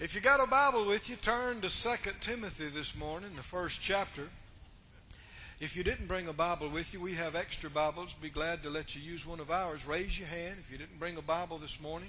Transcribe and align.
If 0.00 0.14
you 0.14 0.22
got 0.22 0.42
a 0.42 0.46
Bible 0.46 0.86
with 0.86 1.10
you, 1.10 1.16
turn 1.16 1.60
to 1.60 1.68
2 1.68 2.12
Timothy 2.22 2.68
this 2.68 2.96
morning, 2.96 3.32
the 3.36 3.42
first 3.42 3.82
chapter. 3.82 4.28
If 5.60 5.76
you 5.76 5.84
didn't 5.84 6.06
bring 6.06 6.26
a 6.26 6.32
Bible 6.32 6.70
with 6.70 6.94
you, 6.94 7.00
we 7.02 7.12
have 7.16 7.36
extra 7.36 7.68
Bibles. 7.68 8.14
Be 8.14 8.30
glad 8.30 8.62
to 8.62 8.70
let 8.70 8.96
you 8.96 9.02
use 9.02 9.26
one 9.26 9.40
of 9.40 9.50
ours. 9.50 9.86
Raise 9.86 10.18
your 10.18 10.28
hand 10.28 10.56
if 10.58 10.72
you 10.72 10.78
didn't 10.78 10.98
bring 10.98 11.18
a 11.18 11.22
Bible 11.22 11.58
this 11.58 11.82
morning. 11.82 12.08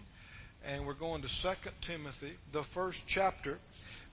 And 0.66 0.88
we're 0.88 0.94
going 0.94 1.22
to 1.22 1.28
2 1.28 1.50
Timothy, 1.82 2.36
the 2.54 2.64
first 2.64 3.08
chapter. 3.08 3.60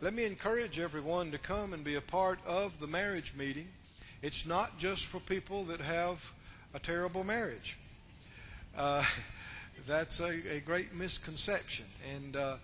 Let 0.01 0.13
me 0.13 0.25
encourage 0.25 0.81
everyone 0.81 1.31
to 1.31 1.39
come 1.39 1.73
and 1.73 1.85
be 1.85 1.95
a 1.95 2.01
part 2.01 2.41
of 2.45 2.81
the 2.81 2.89
marriage 2.89 3.35
meeting. 3.37 3.69
It's 4.23 4.45
not 4.45 4.81
just 4.81 5.07
for 5.07 5.21
people 5.21 5.63
that 5.67 5.81
have 5.83 6.33
a 6.75 6.81
terrible 6.81 7.23
marriage. 7.23 7.77
Uh, 8.77 9.05
that's 9.87 10.19
a, 10.19 10.57
a, 10.57 10.59
great 10.59 10.93
misconception. 10.93 11.85
And 12.17 12.35
uh, 12.35 12.57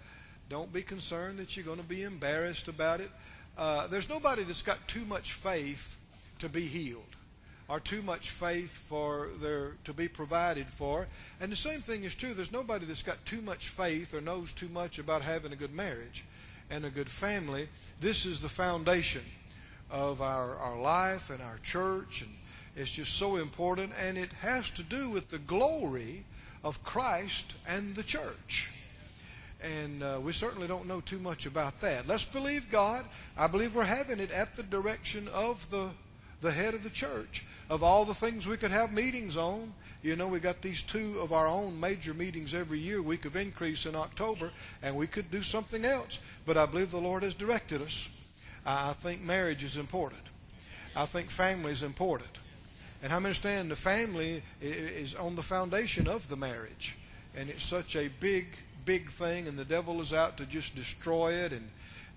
don't 0.55 0.73
be 0.73 0.83
concerned 0.83 1.37
that 1.41 1.57
you're 1.57 1.67
going 1.67 1.81
to 1.81 1.83
be 1.83 2.05
embarrassed 2.05 2.69
about 2.69 3.01
it. 3.01 3.11
Uh, 3.59 3.89
there's 3.89 4.09
nobody 4.09 4.45
that's 4.45 4.63
got 4.63 4.87
too 4.87 5.05
much 5.05 5.33
faith 5.33 5.97
to 6.39 6.49
be 6.49 6.61
healed 6.61 7.17
or 7.67 7.81
too 7.81 8.03
much 8.03 8.31
faith 8.31 8.71
for 8.89 9.31
there 9.41 9.73
to 9.83 9.93
be 9.93 10.07
provided 10.07 10.69
for. 10.69 11.09
And 11.41 11.51
the 11.51 11.57
same 11.57 11.81
thing 11.81 12.05
is 12.05 12.15
true. 12.15 12.35
There's 12.35 12.53
nobody 12.53 12.87
that's 12.87 13.03
got 13.03 13.27
too 13.27 13.41
much 13.41 13.69
faith 13.69 14.15
or 14.15 14.21
knows 14.21 14.53
too 14.53 14.69
much 14.69 15.01
about 15.01 15.23
having 15.23 15.53
a 15.53 15.57
good 15.57 15.75
marriage 15.75 16.25
and 16.71 16.85
a 16.85 16.91
good 16.91 17.09
family. 17.09 17.67
This 17.99 18.25
is 18.25 18.41
the 18.41 18.49
foundation 18.49 19.23
of 19.91 20.23
our, 20.23 20.55
our 20.55 20.81
life 20.81 21.31
and 21.31 21.43
our 21.43 21.59
church 21.65 22.23
and 22.23 22.31
it's 22.77 22.93
just 22.93 23.15
so 23.15 23.39
important 23.39 23.91
and 24.01 24.17
it 24.17 24.33
has 24.35 24.71
to 24.71 24.85
do 24.85 25.09
with 25.09 25.33
the 25.33 25.39
glory 25.39 26.23
of 26.63 26.85
Christ 26.85 27.55
and 27.67 27.97
the 27.97 28.05
church 28.05 28.71
and 29.65 30.03
uh, 30.03 30.21
we 30.23 30.33
certainly 30.33 30.69
don't 30.69 30.87
know 30.87 31.01
too 31.01 31.19
much 31.19 31.47
about 31.47 31.81
that. 31.81 32.07
Let's 32.07 32.25
believe 32.25 32.71
God. 32.71 33.07
I 33.37 33.47
believe 33.47 33.75
we're 33.75 33.85
having 33.85 34.21
it 34.21 34.31
at 34.31 34.57
the 34.57 34.63
direction 34.63 35.29
of 35.29 35.69
the 35.71 35.91
the 36.45 36.53
head 36.53 36.75
of 36.75 36.83
the 36.83 36.91
church. 36.91 37.45
Of 37.71 37.83
all 37.83 38.05
the 38.05 38.15
things 38.15 38.47
we 38.47 38.59
could 38.59 38.71
have 38.71 38.93
meetings 38.93 39.39
on, 39.39 39.73
you 40.03 40.15
know, 40.17 40.29
we 40.29 40.39
got 40.39 40.61
these 40.61 40.83
two 40.83 41.19
of 41.21 41.33
our 41.33 41.47
own 41.47 41.81
major 41.81 42.13
meetings 42.13 42.53
every 42.53 42.79
year, 42.79 43.01
week 43.01 43.25
of 43.25 43.37
increase 43.37 43.87
in 43.87 43.97
October, 43.97 44.51
and 44.83 44.95
we 44.95 45.07
could 45.07 45.31
do 45.31 45.43
something 45.43 45.83
else. 45.83 46.19
But 46.45 46.59
I 46.59 46.67
believe 46.67 46.91
the 46.91 47.01
Lord 47.01 47.23
has 47.23 47.33
directed 47.33 47.81
us. 47.81 48.09
I 48.67 48.93
think 48.93 49.23
marriage 49.23 49.65
is 49.65 49.79
important. 49.79 50.21
I 50.95 51.07
think 51.07 51.31
family 51.31 51.73
is 51.73 51.83
important. 51.83 52.39
And 53.03 53.13
I 53.13 53.17
understand 53.17 53.71
the 53.71 53.77
family 53.77 54.43
is 54.61 55.15
on 55.15 55.37
the 55.37 55.43
foundation 55.43 56.07
of 56.07 56.29
the 56.29 56.37
marriage. 56.37 56.97
And 57.35 57.49
it's 57.49 57.65
such 57.65 57.97
a 57.97 58.09
big 58.21 58.47
big 58.85 59.11
thing, 59.11 59.49
and 59.49 59.59
the 59.59 59.65
devil 59.65 60.01
is 60.01 60.13
out 60.13 60.37
to 60.39 60.47
just 60.47 60.77
destroy 60.77 61.33
it 61.33 61.53
and 61.53 61.69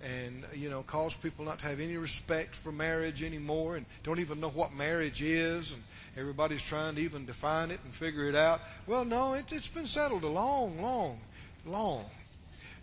and 0.03 0.45
you 0.53 0.69
know 0.69 0.83
cause 0.83 1.15
people 1.15 1.43
not 1.43 1.59
to 1.59 1.65
have 1.65 1.79
any 1.79 1.97
respect 1.97 2.53
for 2.53 2.71
marriage 2.71 3.23
anymore 3.23 3.77
and 3.77 3.85
don't 4.03 4.19
even 4.19 4.39
know 4.39 4.49
what 4.49 4.73
marriage 4.73 5.23
is 5.23 5.71
and 5.71 5.81
everybody's 6.15 6.61
trying 6.61 6.95
to 6.95 7.01
even 7.01 7.25
define 7.25 7.71
it 7.71 7.79
and 7.83 7.93
figure 7.93 8.27
it 8.29 8.35
out. 8.35 8.61
Well 8.85 9.05
no 9.05 9.33
it, 9.33 9.49
has 9.49 9.67
been 9.67 9.87
settled 9.87 10.23
a 10.23 10.27
long 10.27 10.81
long 10.81 11.19
long 11.65 12.05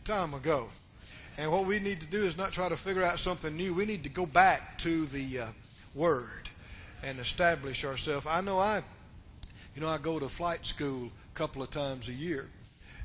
time 0.05 0.35
ago. 0.35 0.69
And 1.39 1.51
what 1.51 1.67
we 1.67 1.79
need 1.79 2.01
to 2.01 2.07
do 2.07 2.25
is 2.25 2.37
not 2.37 2.53
try 2.53 2.69
to 2.69 2.77
figure 2.77 3.03
out 3.03 3.19
something 3.19 3.57
new. 3.57 3.75
We 3.75 3.87
need 3.87 4.05
to 4.05 4.09
go 4.09 4.25
back 4.25 4.79
to 4.79 5.07
the 5.07 5.41
uh, 5.41 5.47
word 5.95 6.49
and 7.03 7.19
establish 7.19 7.85
ourselves. 7.85 8.27
I 8.27 8.41
know 8.41 8.59
i 8.59 8.83
you 9.75 9.81
know 9.81 9.89
i 9.89 9.99
go 9.99 10.19
to 10.19 10.29
flight 10.29 10.67
school 10.67 11.07
a 11.07 11.37
couple 11.37 11.63
of 11.63 11.71
times 11.71 12.09
a 12.09 12.13
year 12.13 12.49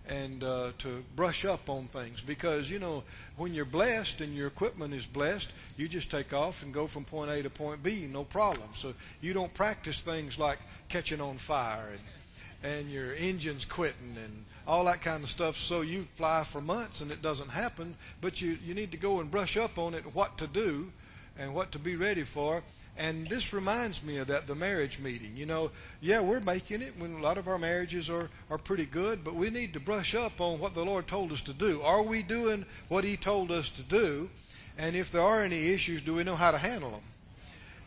and 0.09 0.43
uh, 0.43 0.71
to 0.79 1.03
brush 1.15 1.45
up 1.45 1.69
on 1.69 1.87
things. 1.87 2.21
Because 2.21 2.69
you 2.69 2.79
know 2.79 3.03
when 3.37 3.53
you're 3.53 3.65
blessed 3.65 4.21
and 4.21 4.35
your 4.35 4.47
equipment 4.47 4.93
is 4.93 5.05
blessed 5.05 5.51
you 5.77 5.87
just 5.87 6.11
take 6.11 6.33
off 6.33 6.63
and 6.63 6.73
go 6.73 6.87
from 6.87 7.05
point 7.05 7.31
a 7.31 7.41
to 7.43 7.49
point 7.49 7.83
b 7.83 8.07
no 8.11 8.23
problem. 8.23 8.69
So 8.73 8.93
you 9.21 9.33
don't 9.33 9.53
practice 9.53 9.99
things 9.99 10.37
like 10.37 10.59
catching 10.89 11.21
on 11.21 11.37
fire 11.37 11.91
and, 12.63 12.73
and 12.73 12.89
your 12.89 13.13
engine's 13.13 13.65
quitting 13.65 14.17
and 14.23 14.45
all 14.67 14.83
that 14.85 15.01
kind 15.01 15.23
of 15.23 15.29
stuff 15.29 15.57
so 15.57 15.81
you 15.81 16.07
fly 16.15 16.43
for 16.43 16.61
months 16.61 17.01
and 17.01 17.09
it 17.09 17.21
doesn't 17.23 17.49
happen 17.49 17.95
but 18.21 18.39
you, 18.39 18.57
you 18.63 18.75
need 18.75 18.91
to 18.91 18.97
go 18.97 19.19
and 19.19 19.31
brush 19.31 19.57
up 19.57 19.79
on 19.79 19.95
it 19.95 20.03
what 20.13 20.37
to 20.37 20.45
do 20.45 20.91
and 21.39 21.55
what 21.55 21.71
to 21.71 21.79
be 21.79 21.95
ready 21.95 22.23
for 22.23 22.61
and 22.99 23.29
this 23.29 23.53
reminds 23.53 24.03
me 24.03 24.17
of 24.17 24.27
that, 24.27 24.45
the 24.45 24.55
marriage 24.55 24.99
meeting. 24.99 25.31
You 25.37 25.45
know, 25.45 25.71
yeah, 26.01 26.19
we're 26.19 26.41
making 26.41 26.81
it 26.81 26.99
when 26.99 27.13
a 27.13 27.21
lot 27.21 27.37
of 27.37 27.47
our 27.47 27.57
marriages 27.57 28.09
are, 28.09 28.29
are 28.49 28.57
pretty 28.57 28.85
good, 28.85 29.23
but 29.23 29.35
we 29.35 29.49
need 29.49 29.71
to 29.73 29.79
brush 29.79 30.13
up 30.13 30.41
on 30.41 30.59
what 30.59 30.73
the 30.73 30.83
Lord 30.83 31.07
told 31.07 31.31
us 31.31 31.41
to 31.43 31.53
do. 31.53 31.81
Are 31.81 32.03
we 32.03 32.23
doing 32.23 32.65
what 32.89 33.05
He 33.05 33.15
told 33.15 33.51
us 33.51 33.69
to 33.69 33.83
do? 33.83 34.29
And 34.77 34.97
if 34.97 35.11
there 35.11 35.21
are 35.21 35.41
any 35.41 35.69
issues, 35.69 36.01
do 36.01 36.15
we 36.15 36.25
know 36.25 36.35
how 36.35 36.51
to 36.51 36.57
handle 36.57 36.91
them? 36.91 37.01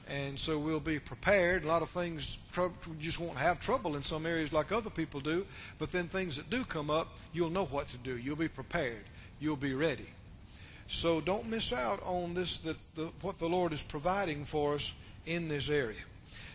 And 0.09 0.39
so 0.39 0.59
we'll 0.59 0.81
be 0.81 0.99
prepared. 0.99 1.65
A 1.65 1.69
lot 1.69 1.83
of 1.83 1.91
things 1.91 2.39
we 2.57 2.97
just 2.99 3.21
won't 3.21 3.37
have 3.37 3.61
trouble 3.61 3.97
in 3.97 4.03
some 4.03 4.25
areas 4.25 4.51
like 4.51 4.73
other 4.73 4.91
people 4.91 5.21
do. 5.21 5.45
But 5.79 5.93
then 5.93 6.09
things 6.09 6.37
that 6.37 6.49
do 6.49 6.65
come 6.65 6.91
up, 6.91 7.19
you'll 7.35 7.51
know 7.51 7.67
what 7.67 7.89
to 7.91 7.99
do. 7.99 8.17
You'll 8.17 8.37
be 8.37 8.49
prepared. 8.49 9.05
You'll 9.41 9.57
be 9.57 9.75
ready. 9.75 10.09
So 10.87 11.21
don't 11.21 11.47
miss 11.47 11.73
out 11.73 12.03
on 12.05 12.35
this 12.35 12.59
that 12.59 12.77
the, 12.95 13.07
what 13.23 13.39
the 13.39 13.49
Lord 13.49 13.73
is 13.73 13.83
providing 13.83 14.45
for 14.45 14.75
us 14.75 14.93
in 15.27 15.49
this 15.49 15.69
area. 15.69 16.03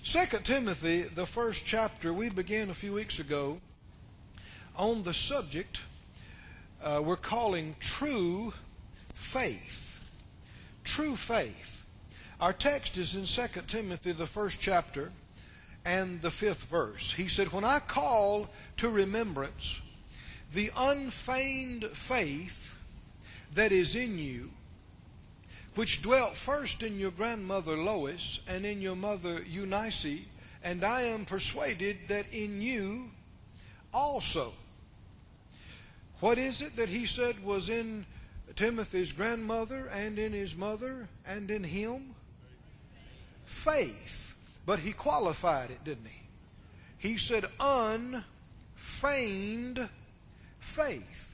Second 0.04 0.46
Timothy, 0.46 1.04
the 1.04 1.26
first 1.26 1.66
chapter, 1.66 2.14
we 2.14 2.30
began 2.30 2.70
a 2.70 2.74
few 2.74 2.94
weeks 2.94 3.20
ago 3.20 3.60
on 4.76 5.04
the 5.04 5.14
subject 5.14 5.82
uh, 6.82 7.02
we're 7.04 7.16
calling 7.16 7.76
true 7.80 8.54
faith. 9.14 10.00
True 10.84 11.16
faith. 11.16 11.84
Our 12.40 12.54
text 12.54 12.98
is 12.98 13.16
in 13.16 13.24
2 13.24 13.62
Timothy, 13.68 14.12
the 14.12 14.28
first 14.28 14.60
chapter, 14.60 15.12
and 15.84 16.22
the 16.22 16.30
fifth 16.30 16.66
verse. 16.66 17.14
He 17.14 17.28
said, 17.28 17.52
When 17.52 17.64
I 17.64 17.80
call 17.80 18.50
to 18.78 18.90
remembrance 18.90 19.82
the 20.54 20.72
unfeigned 20.78 21.86
faith 21.94 22.77
that 23.58 23.72
is 23.72 23.96
in 23.96 24.20
you, 24.20 24.52
which 25.74 26.04
dwelt 26.04 26.36
first 26.36 26.84
in 26.84 27.00
your 27.00 27.10
grandmother 27.10 27.76
Lois 27.76 28.40
and 28.48 28.68
in 28.68 28.82
your 28.82 28.96
mother 28.96 29.42
Eunice, 29.50 30.26
and 30.64 30.84
I 30.84 31.02
am 31.02 31.26
persuaded 31.26 31.98
that 32.08 32.32
in 32.32 32.62
you 32.62 33.10
also. 33.92 34.54
What 36.20 36.38
is 36.38 36.62
it 36.62 36.76
that 36.76 36.90
he 36.90 37.08
said 37.08 37.44
was 37.44 37.68
in 37.68 38.06
Timothy's 38.56 39.12
grandmother 39.12 39.88
and 39.88 40.20
in 40.20 40.34
his 40.34 40.56
mother 40.56 41.10
and 41.26 41.50
in 41.50 41.64
him? 41.64 42.14
Faith. 43.46 44.36
But 44.68 44.80
he 44.80 44.92
qualified 44.92 45.72
it, 45.72 45.84
didn't 45.84 46.06
he? 46.06 46.22
He 47.10 47.18
said 47.18 47.46
unfeigned 47.60 48.24
faith. 50.60 51.27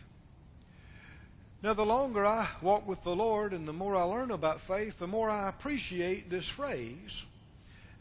Now, 1.64 1.72
the 1.74 1.86
longer 1.86 2.26
I 2.26 2.50
walk 2.62 2.86
with 2.86 3.04
the 3.04 3.16
Lord 3.16 3.54
and 3.54 3.66
the 3.66 3.72
more 3.72 3.96
I 3.96 4.04
learn 4.04 4.32
about 4.32 4.60
faith, 4.60 5.00
the 5.00 5.08
more 5.08 5.30
I 5.30 5.48
appreciate 5.48 6.30
this 6.30 6.50
phrase 6.50 7.24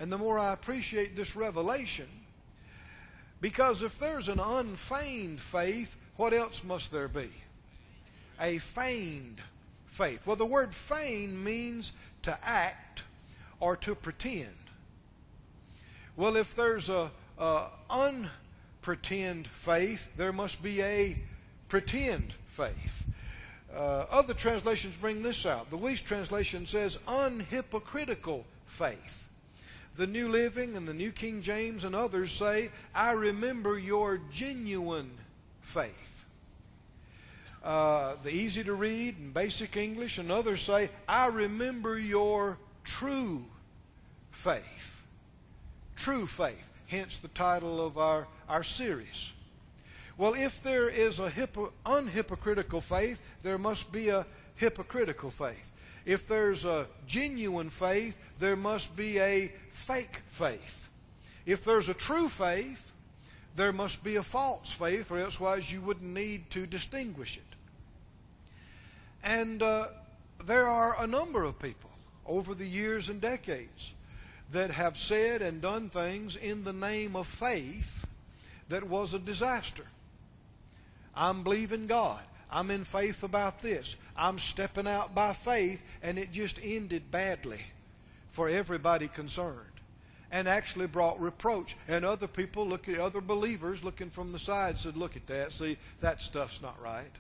and 0.00 0.10
the 0.10 0.18
more 0.18 0.36
I 0.36 0.52
appreciate 0.52 1.14
this 1.14 1.36
revelation. 1.36 2.08
Because 3.40 3.80
if 3.82 4.00
there's 4.00 4.28
an 4.28 4.40
unfeigned 4.40 5.38
faith, 5.40 5.96
what 6.16 6.34
else 6.34 6.64
must 6.64 6.90
there 6.90 7.06
be? 7.06 7.30
A 8.40 8.58
feigned 8.58 9.40
faith. 9.86 10.26
Well, 10.26 10.34
the 10.34 10.44
word 10.44 10.74
feign 10.74 11.44
means 11.44 11.92
to 12.22 12.36
act 12.42 13.04
or 13.60 13.76
to 13.76 13.94
pretend. 13.94 14.56
Well, 16.16 16.34
if 16.34 16.56
there's 16.56 16.88
a, 16.88 17.12
a 17.38 17.66
unpretend 17.88 19.46
faith, 19.46 20.08
there 20.16 20.32
must 20.32 20.64
be 20.64 20.82
a 20.82 21.16
pretend 21.68 22.34
faith. 22.56 23.01
Uh, 23.74 24.04
other 24.10 24.34
translations 24.34 24.96
bring 24.96 25.22
this 25.22 25.46
out. 25.46 25.70
The 25.70 25.78
Wuest 25.78 26.04
translation 26.04 26.66
says 26.66 26.98
unhypocritical 27.08 28.44
faith. 28.66 29.24
The 29.96 30.06
New 30.06 30.28
Living 30.28 30.76
and 30.76 30.86
the 30.86 30.94
New 30.94 31.12
King 31.12 31.42
James 31.42 31.84
and 31.84 31.94
others 31.94 32.32
say, 32.32 32.70
I 32.94 33.12
remember 33.12 33.78
your 33.78 34.20
genuine 34.30 35.10
faith. 35.60 35.90
Uh, 37.62 38.14
the 38.22 38.30
easy 38.30 38.64
to 38.64 38.74
read 38.74 39.18
and 39.18 39.32
basic 39.32 39.76
English 39.76 40.18
and 40.18 40.30
others 40.30 40.62
say, 40.62 40.90
I 41.08 41.26
remember 41.26 41.98
your 41.98 42.58
true 42.84 43.44
faith. 44.30 45.02
True 45.94 46.26
faith. 46.26 46.68
Hence 46.88 47.18
the 47.18 47.28
title 47.28 47.84
of 47.84 47.96
our, 47.96 48.26
our 48.48 48.62
series. 48.62 49.32
Well, 50.18 50.34
if 50.34 50.62
there 50.62 50.88
is 50.88 51.18
a 51.18 51.30
hypo, 51.30 51.72
unhypocritical 51.86 52.82
faith, 52.82 53.20
there 53.42 53.58
must 53.58 53.90
be 53.90 54.08
a 54.08 54.26
hypocritical 54.56 55.30
faith. 55.30 55.70
If 56.04 56.26
there's 56.26 56.64
a 56.64 56.86
genuine 57.06 57.70
faith, 57.70 58.16
there 58.38 58.56
must 58.56 58.94
be 58.96 59.18
a 59.20 59.52
fake 59.72 60.20
faith. 60.30 60.88
If 61.46 61.64
there's 61.64 61.88
a 61.88 61.94
true 61.94 62.28
faith, 62.28 62.92
there 63.56 63.72
must 63.72 64.02
be 64.02 64.16
a 64.16 64.22
false 64.22 64.72
faith, 64.72 65.10
or 65.10 65.18
elsewise 65.18 65.70
you 65.70 65.80
wouldn't 65.80 66.14
need 66.14 66.50
to 66.50 66.66
distinguish 66.66 67.36
it. 67.36 67.42
And 69.22 69.62
uh, 69.62 69.88
there 70.44 70.66
are 70.66 71.02
a 71.02 71.06
number 71.06 71.44
of 71.44 71.58
people 71.58 71.90
over 72.26 72.54
the 72.54 72.66
years 72.66 73.08
and 73.08 73.20
decades 73.20 73.92
that 74.50 74.70
have 74.70 74.96
said 74.96 75.42
and 75.42 75.60
done 75.60 75.88
things 75.88 76.36
in 76.36 76.64
the 76.64 76.72
name 76.72 77.16
of 77.16 77.26
faith 77.26 78.06
that 78.68 78.84
was 78.84 79.14
a 79.14 79.18
disaster. 79.18 79.86
I'm 81.14 81.42
believing 81.42 81.86
God. 81.86 82.22
I'm 82.50 82.70
in 82.70 82.84
faith 82.84 83.22
about 83.22 83.62
this. 83.62 83.96
I'm 84.16 84.38
stepping 84.38 84.86
out 84.86 85.14
by 85.14 85.32
faith, 85.32 85.80
and 86.02 86.18
it 86.18 86.32
just 86.32 86.58
ended 86.62 87.10
badly 87.10 87.62
for 88.32 88.48
everybody 88.48 89.08
concerned 89.08 89.72
and 90.32 90.48
actually 90.48 90.86
brought 90.86 91.20
reproach. 91.20 91.76
And 91.86 92.04
other 92.04 92.26
people 92.26 92.66
look 92.66 92.88
at 92.88 92.98
other 92.98 93.20
believers 93.20 93.84
looking 93.84 94.10
from 94.10 94.32
the 94.32 94.38
side 94.38 94.78
said, 94.78 94.96
Look 94.96 95.16
at 95.16 95.26
that. 95.28 95.52
See, 95.52 95.76
that 96.00 96.22
stuff's 96.22 96.60
not 96.60 96.80
right. 96.82 97.12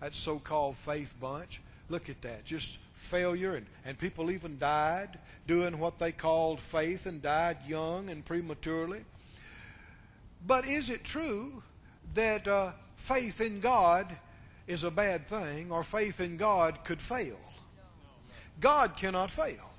That 0.00 0.14
so 0.14 0.38
called 0.38 0.76
faith 0.76 1.14
bunch. 1.20 1.60
Look 1.88 2.10
at 2.10 2.20
that. 2.22 2.44
Just 2.44 2.78
failure. 2.94 3.54
And, 3.54 3.66
and 3.84 3.96
people 3.98 4.30
even 4.30 4.58
died 4.58 5.18
doing 5.46 5.78
what 5.78 5.98
they 5.98 6.10
called 6.10 6.58
faith 6.58 7.06
and 7.06 7.22
died 7.22 7.58
young 7.66 8.10
and 8.10 8.24
prematurely. 8.24 9.04
But 10.44 10.66
is 10.66 10.90
it 10.90 11.04
true 11.04 11.62
that 12.14 12.48
uh, 12.48 12.72
faith 13.02 13.40
in 13.40 13.60
God 13.60 14.16
is 14.66 14.84
a 14.84 14.90
bad 14.90 15.26
thing 15.26 15.70
or 15.70 15.82
faith 15.82 16.20
in 16.20 16.36
God 16.36 16.84
could 16.84 17.02
fail? 17.02 17.38
God 18.60 18.96
cannot 18.96 19.30
fail. 19.30 19.70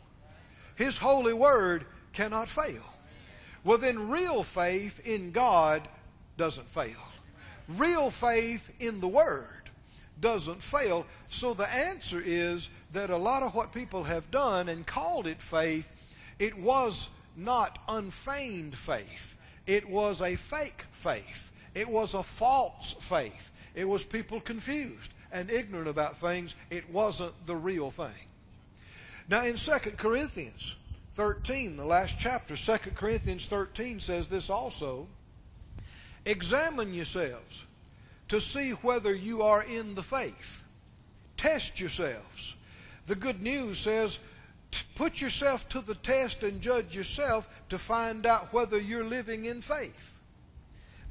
His 0.76 0.98
holy 0.98 1.34
word 1.34 1.86
cannot 2.12 2.50
fail. 2.50 2.84
Well, 3.64 3.78
then, 3.78 4.10
real 4.10 4.44
faith 4.44 5.00
in 5.08 5.32
God 5.32 5.88
doesn't 6.38 6.68
fail. 6.68 7.00
Real 7.70 8.10
faith 8.12 8.70
in 8.80 9.00
the 9.00 9.08
Word 9.08 9.70
doesn't 10.20 10.62
fail. 10.62 11.06
So 11.30 11.54
the 11.54 11.70
answer 11.70 12.22
is 12.24 12.70
that 12.92 13.10
a 13.10 13.18
lot 13.18 13.42
of 13.42 13.56
what 13.56 13.72
people 13.72 14.04
have 14.04 14.30
done 14.32 14.68
and 14.68 14.86
called 14.86 15.28
it 15.28 15.42
faith, 15.42 15.90
it 16.40 16.58
was 16.58 17.08
not 17.38 17.80
unfeigned 17.88 18.76
faith. 18.76 19.38
It 19.66 19.90
was 19.90 20.22
a 20.22 20.36
fake 20.36 20.84
faith. 20.92 21.50
It 21.76 21.90
was 21.90 22.14
a 22.14 22.24
false 22.24 22.96
faith. 23.00 23.52
It 23.76 23.86
was 23.86 24.04
people 24.04 24.40
confused 24.40 25.12
and 25.32 25.50
ignorant 25.50 25.88
about 25.88 26.18
things. 26.18 26.56
It 26.70 26.90
wasn't 26.90 27.34
the 27.46 27.56
real 27.56 27.90
thing. 27.92 28.28
Now, 29.30 29.44
in 29.46 29.56
2 29.56 29.72
Corinthians 29.98 30.76
13, 31.16 31.78
the 31.78 31.86
last 31.86 32.18
chapter, 32.20 32.56
2 32.56 32.78
Corinthians 32.96 33.46
13 33.46 34.00
says 34.00 34.28
this 34.28 34.50
also 34.50 35.08
Examine 36.26 36.94
yourselves 36.94 37.66
to 38.30 38.40
see 38.40 38.72
whether 38.72 39.14
you 39.14 39.42
are 39.42 39.62
in 39.62 39.96
the 39.96 40.04
faith. 40.04 40.64
Test 41.36 41.80
yourselves. 41.80 42.56
The 43.08 43.16
good 43.16 43.42
news 43.42 43.80
says, 43.80 44.20
put 44.96 45.20
yourself 45.20 45.68
to 45.70 45.82
the 45.82 45.96
test 45.96 46.42
and 46.44 46.62
judge 46.62 46.96
yourself 46.96 47.50
to 47.70 47.78
find 47.78 48.26
out 48.26 48.54
whether 48.54 48.80
you're 48.80 49.04
living 49.04 49.46
in 49.46 49.62
faith. 49.62 50.13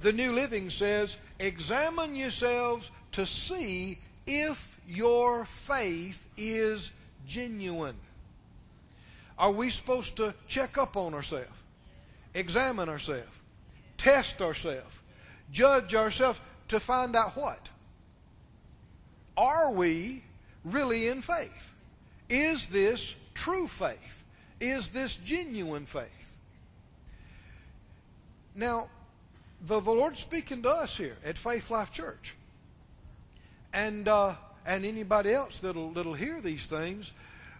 The 0.02 0.12
New 0.12 0.32
Living 0.32 0.68
says, 0.68 1.16
examine 1.38 2.16
yourselves 2.16 2.90
to 3.12 3.24
see 3.24 3.98
if 4.26 4.80
your 4.88 5.44
faith 5.44 6.20
is 6.36 6.90
genuine. 7.26 7.94
Are 9.38 9.52
we 9.52 9.70
supposed 9.70 10.16
to 10.16 10.34
check 10.48 10.76
up 10.76 10.96
on 10.96 11.14
ourselves, 11.14 11.56
examine 12.34 12.88
ourselves, 12.88 13.32
test 13.96 14.42
ourselves, 14.42 14.94
judge 15.52 15.94
ourselves 15.94 16.40
to 16.68 16.80
find 16.80 17.14
out 17.14 17.36
what? 17.36 17.68
Are 19.36 19.70
we 19.70 20.24
really 20.64 21.06
in 21.06 21.22
faith? 21.22 21.72
Is 22.28 22.66
this 22.66 23.14
true 23.34 23.68
faith? 23.68 24.24
Is 24.60 24.88
this 24.88 25.14
genuine 25.14 25.86
faith? 25.86 26.08
Now, 28.54 28.88
the, 29.66 29.80
the 29.80 29.90
Lord's 29.90 30.20
speaking 30.20 30.62
to 30.62 30.70
us 30.70 30.96
here 30.96 31.16
at 31.24 31.38
Faith 31.38 31.70
Life 31.70 31.92
Church. 31.92 32.34
And, 33.72 34.08
uh, 34.08 34.34
and 34.66 34.84
anybody 34.84 35.32
else 35.32 35.58
that'll, 35.58 35.92
that'll 35.92 36.14
hear 36.14 36.40
these 36.40 36.66
things, 36.66 37.12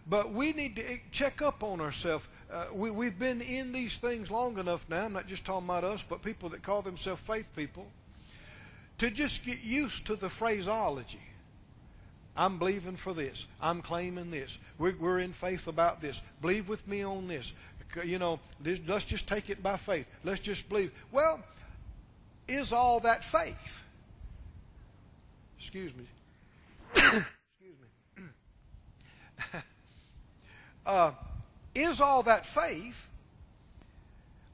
but 0.06 0.32
we 0.32 0.52
need 0.52 0.76
to 0.76 0.98
check 1.10 1.40
up 1.40 1.62
on 1.62 1.80
ourselves. 1.80 2.26
Uh, 2.52 2.66
we, 2.72 2.90
we've 2.90 3.18
been 3.18 3.40
in 3.40 3.72
these 3.72 3.98
things 3.98 4.30
long 4.30 4.58
enough 4.58 4.84
now. 4.88 5.04
I'm 5.04 5.12
not 5.12 5.26
just 5.26 5.44
talking 5.44 5.66
about 5.66 5.84
us, 5.84 6.02
but 6.02 6.22
people 6.22 6.48
that 6.50 6.62
call 6.62 6.82
themselves 6.82 7.22
faith 7.22 7.48
people. 7.56 7.86
To 8.98 9.10
just 9.10 9.44
get 9.44 9.62
used 9.62 10.06
to 10.06 10.16
the 10.16 10.28
phraseology. 10.28 11.18
I'm 12.36 12.58
believing 12.58 12.96
for 12.96 13.12
this. 13.12 13.46
I'm 13.60 13.82
claiming 13.82 14.30
this. 14.30 14.58
We're, 14.78 14.94
we're 14.98 15.18
in 15.18 15.32
faith 15.32 15.66
about 15.66 16.00
this. 16.00 16.22
Believe 16.40 16.68
with 16.68 16.86
me 16.86 17.02
on 17.02 17.28
this. 17.28 17.52
You 18.04 18.18
know, 18.18 18.40
let's 18.86 19.04
just 19.04 19.28
take 19.28 19.50
it 19.50 19.62
by 19.62 19.76
faith. 19.76 20.06
Let's 20.24 20.40
just 20.40 20.68
believe. 20.68 20.92
Well, 21.10 21.40
is 22.52 22.72
all 22.72 23.00
that 23.00 23.24
faith? 23.24 23.82
Excuse 25.58 25.92
me. 25.94 26.04
Excuse 26.94 27.22
me. 28.18 28.24
uh, 30.86 31.12
is 31.74 32.00
all 32.00 32.22
that 32.24 32.44
faith? 32.44 33.06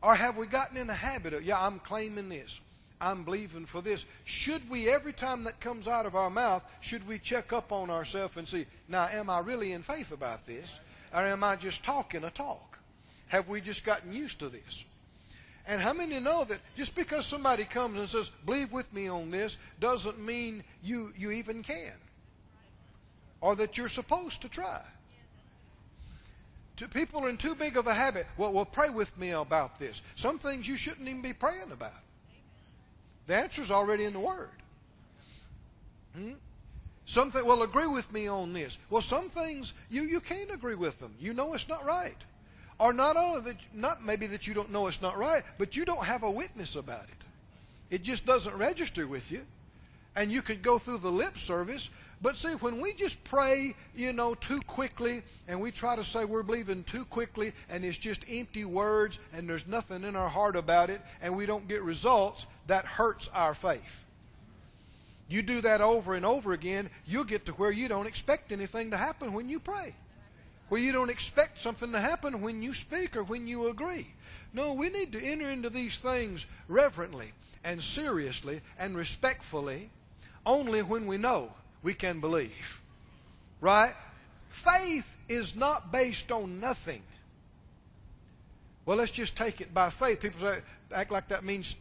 Or 0.01 0.15
have 0.15 0.37
we 0.37 0.47
gotten 0.47 0.77
in 0.77 0.87
the 0.87 0.95
habit 0.95 1.35
of, 1.35 1.43
yeah, 1.43 1.61
I'm 1.61 1.81
claiming 1.81 2.29
this. 2.29 2.61
I'm 3.01 3.25
believing 3.25 3.67
for 3.67 3.81
this. 3.81 4.05
Should 4.25 4.69
we, 4.71 4.89
every 4.89 5.13
time 5.13 5.45
that 5.45 5.61
comes 5.61 5.87
out 5.87 6.07
of 6.07 6.15
our 6.15 6.31
mouth, 6.31 6.63
should 6.81 7.07
we 7.07 7.19
check 7.19 7.53
up 7.53 7.73
on 7.73 7.91
ourselves 7.91 8.37
and 8.37 8.47
see, 8.47 8.67
now, 8.89 9.09
am 9.09 9.31
I 9.31 9.41
really 9.41 9.73
in 9.73 9.83
faith 9.83 10.13
about 10.13 10.47
this? 10.47 10.79
Or 11.13 11.21
am 11.21 11.43
I 11.43 11.57
just 11.57 11.85
talking 11.85 12.25
a 12.25 12.31
talk? 12.31 12.79
Have 13.29 13.49
we 13.49 13.61
just 13.61 13.85
gotten 13.85 14.13
used 14.13 14.41
to 14.41 14.49
this? 14.49 14.85
And 15.69 15.83
how 15.83 15.93
many 15.93 16.19
know 16.19 16.45
that 16.45 16.61
just 16.79 16.97
because 16.97 17.27
somebody 17.27 17.65
comes 17.65 17.99
and 17.99 18.09
says, 18.09 18.31
believe 18.47 18.73
with 18.73 18.91
me 18.93 19.07
on 19.07 19.31
this, 19.31 19.59
doesn't 19.79 20.19
mean 20.19 20.65
you, 20.83 21.13
you 21.17 21.31
even 21.31 21.63
can? 21.63 21.93
Or 23.43 23.55
that 23.57 23.77
you're 23.77 23.91
supposed 23.91 24.41
to 24.43 24.49
try? 24.49 24.81
people 26.87 27.25
are 27.25 27.29
in 27.29 27.37
too 27.37 27.57
big 27.57 27.77
of 27.77 27.89
a 27.89 27.93
habit. 27.93 28.27
Well, 28.37 28.53
well, 28.53 28.65
pray 28.65 28.89
with 28.89 29.17
me 29.19 29.31
about 29.31 29.81
this. 29.81 30.01
Some 30.15 30.39
things 30.39 30.69
you 30.69 30.77
shouldn't 30.77 31.09
even 31.09 31.23
be 31.23 31.33
praying 31.33 31.73
about. 31.73 31.93
The 33.27 33.35
answer's 33.35 33.71
already 33.71 34.05
in 34.05 34.13
the 34.13 34.21
Word. 34.21 34.49
Hmm? 36.15 36.35
Something, 37.05 37.45
well, 37.45 37.63
agree 37.63 37.89
with 37.89 38.13
me 38.13 38.29
on 38.29 38.53
this. 38.53 38.79
Well, 38.91 39.03
some 39.03 39.29
things 39.29 39.73
you, 39.91 40.03
you 40.03 40.21
can't 40.21 40.53
agree 40.53 40.77
with 40.77 41.01
them. 41.01 41.15
You 41.19 41.35
know 41.35 41.53
it's 41.53 41.69
not 41.69 41.85
right. 41.85 42.17
Or 42.79 42.93
not 42.93 43.17
only 43.17 43.41
that, 43.43 43.57
not 43.75 44.05
maybe 44.05 44.27
that 44.29 44.47
you 44.47 44.55
don't 44.55 44.71
know 44.71 44.87
it's 44.87 45.03
not 45.03 45.19
right, 45.19 45.43
but 45.59 45.77
you 45.77 45.85
don't 45.85 46.05
have 46.05 46.23
a 46.23 46.31
witness 46.31 46.77
about 46.77 47.05
it. 47.05 47.25
It 47.91 48.03
just 48.03 48.25
doesn't 48.25 48.57
register 48.57 49.07
with 49.07 49.33
you. 49.33 49.43
And 50.15 50.31
you 50.31 50.43
could 50.43 50.63
go 50.63 50.79
through 50.79 50.99
the 50.99 51.11
lip 51.11 51.39
service, 51.39 51.91
but 52.21 52.37
see, 52.37 52.49
when 52.55 52.81
we 52.81 52.93
just 52.93 53.23
pray, 53.23 53.77
you 53.95 54.13
know, 54.13 54.35
too 54.35 54.61
quickly, 54.63 55.23
and 55.47 55.61
we 55.61 55.71
try 55.71 55.95
to 55.95 56.03
say 56.03 56.25
we're 56.25 56.43
believing 56.43 56.83
too 56.83 57.05
quickly, 57.05 57.53
and 57.69 57.85
it's 57.85 57.97
just 57.97 58.25
empty 58.29 58.65
words, 58.65 59.21
and 59.33 59.49
there's 59.49 59.67
nothing 59.67 60.03
in 60.03 60.17
our 60.17 60.29
heart 60.29 60.57
about 60.57 60.91
it, 60.91 61.01
and 61.23 61.37
we 61.37 61.47
don't 61.47 61.69
get 61.69 61.83
results, 61.83 62.47
that 62.67 62.85
hurts 62.85 63.29
our 63.33 63.55
faith. 63.55 64.05
You 65.29 65.43
do 65.43 65.61
that 65.61 65.81
over 65.81 66.15
and 66.15 66.27
over 66.27 66.53
again, 66.53 66.91
you'll 67.07 67.25
get 67.25 67.47
to 67.47 67.53
where 67.53 67.71
you 67.71 67.87
don't 67.87 68.07
expect 68.07 68.51
anything 68.51 68.91
to 68.91 68.97
happen 68.97 69.33
when 69.33 69.49
you 69.49 69.61
pray. 69.61 69.95
Where 70.69 70.81
you 70.81 70.93
don't 70.93 71.11
expect 71.11 71.59
something 71.59 71.93
to 71.93 72.01
happen 72.01 72.41
when 72.41 72.63
you 72.63 72.75
speak 72.75 73.17
or 73.17 73.23
when 73.23 73.47
you 73.47 73.69
agree. 73.69 74.09
No, 74.53 74.73
we 74.73 74.89
need 74.89 75.13
to 75.13 75.23
enter 75.23 75.51
into 75.51 75.71
these 75.71 75.97
things 75.97 76.47
reverently 76.69 77.33
and 77.65 77.83
seriously 77.83 78.61
and 78.79 78.97
respectfully 78.97 79.91
only 80.45 80.83
when 80.83 81.07
we 81.07 81.17
know 81.17 81.53
we 81.83 81.95
can 81.95 82.21
believe. 82.21 82.81
Right? 83.61 83.95
Faith 84.51 85.13
is 85.29 85.55
not 85.55 85.93
based 85.93 86.33
on 86.33 86.61
nothing. 86.61 87.03
Well, 88.87 88.97
let's 88.97 89.13
just 89.13 89.37
take 89.37 89.61
it 89.61 89.75
by 89.75 89.91
faith. 89.91 90.21
People 90.21 90.41
say, 90.41 90.61
act 90.95 91.11
like 91.11 91.29
that 91.29 91.45
means, 91.45 91.77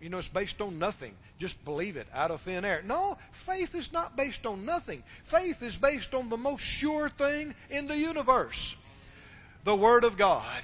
you 0.00 0.08
know, 0.08 0.18
it's 0.18 0.28
based 0.28 0.60
on 0.60 0.78
nothing. 0.78 1.14
Just 1.38 1.62
believe 1.64 1.96
it 1.96 2.06
out 2.12 2.30
of 2.30 2.40
thin 2.42 2.64
air. 2.64 2.82
No, 2.84 3.18
faith 3.32 3.74
is 3.74 3.92
not 3.92 4.16
based 4.16 4.46
on 4.46 4.64
nothing. 4.64 5.02
Faith 5.24 5.62
is 5.62 5.76
based 5.76 6.14
on 6.14 6.28
the 6.28 6.36
most 6.36 6.62
sure 6.62 7.08
thing 7.08 7.54
in 7.70 7.86
the 7.86 7.96
universe 7.96 8.76
the 9.66 9.74
Word 9.74 10.04
of 10.04 10.16
God 10.16 10.62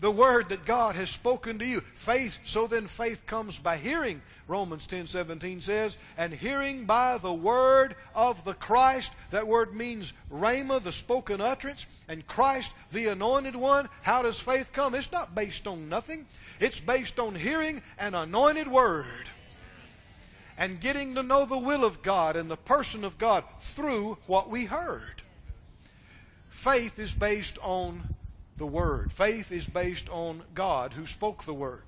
the 0.00 0.10
word 0.10 0.48
that 0.50 0.64
God 0.64 0.94
has 0.94 1.10
spoken 1.10 1.58
to 1.58 1.66
you. 1.66 1.80
Faith, 1.96 2.38
so 2.44 2.66
then 2.66 2.86
faith 2.86 3.26
comes 3.26 3.58
by 3.58 3.76
hearing, 3.76 4.22
Romans 4.46 4.86
10 4.86 5.06
17 5.06 5.60
says, 5.60 5.96
and 6.16 6.32
hearing 6.32 6.84
by 6.84 7.18
the 7.18 7.32
word 7.32 7.96
of 8.14 8.44
the 8.44 8.54
Christ. 8.54 9.12
That 9.30 9.46
word 9.46 9.74
means 9.74 10.12
rhema, 10.32 10.80
the 10.80 10.92
spoken 10.92 11.40
utterance, 11.40 11.86
and 12.08 12.26
Christ, 12.26 12.72
the 12.92 13.06
anointed 13.06 13.56
one. 13.56 13.88
How 14.02 14.22
does 14.22 14.40
faith 14.40 14.72
come? 14.72 14.94
It's 14.94 15.12
not 15.12 15.34
based 15.34 15.66
on 15.66 15.88
nothing, 15.88 16.26
it's 16.60 16.80
based 16.80 17.18
on 17.18 17.34
hearing 17.34 17.82
an 17.98 18.14
anointed 18.14 18.68
word. 18.68 19.30
and 20.60 20.80
getting 20.80 21.14
to 21.14 21.22
know 21.22 21.44
the 21.44 21.56
will 21.56 21.84
of 21.84 22.02
God 22.02 22.34
and 22.34 22.50
the 22.50 22.56
person 22.56 23.04
of 23.04 23.16
God 23.16 23.44
through 23.60 24.18
what 24.26 24.50
we 24.50 24.64
heard. 24.64 25.22
Faith 26.48 26.98
is 26.98 27.14
based 27.14 27.56
on 27.62 28.02
the 28.58 28.66
Word. 28.66 29.12
Faith 29.12 29.50
is 29.50 29.66
based 29.66 30.08
on 30.10 30.42
God 30.54 30.92
who 30.92 31.06
spoke 31.06 31.44
the 31.44 31.54
Word. 31.54 31.82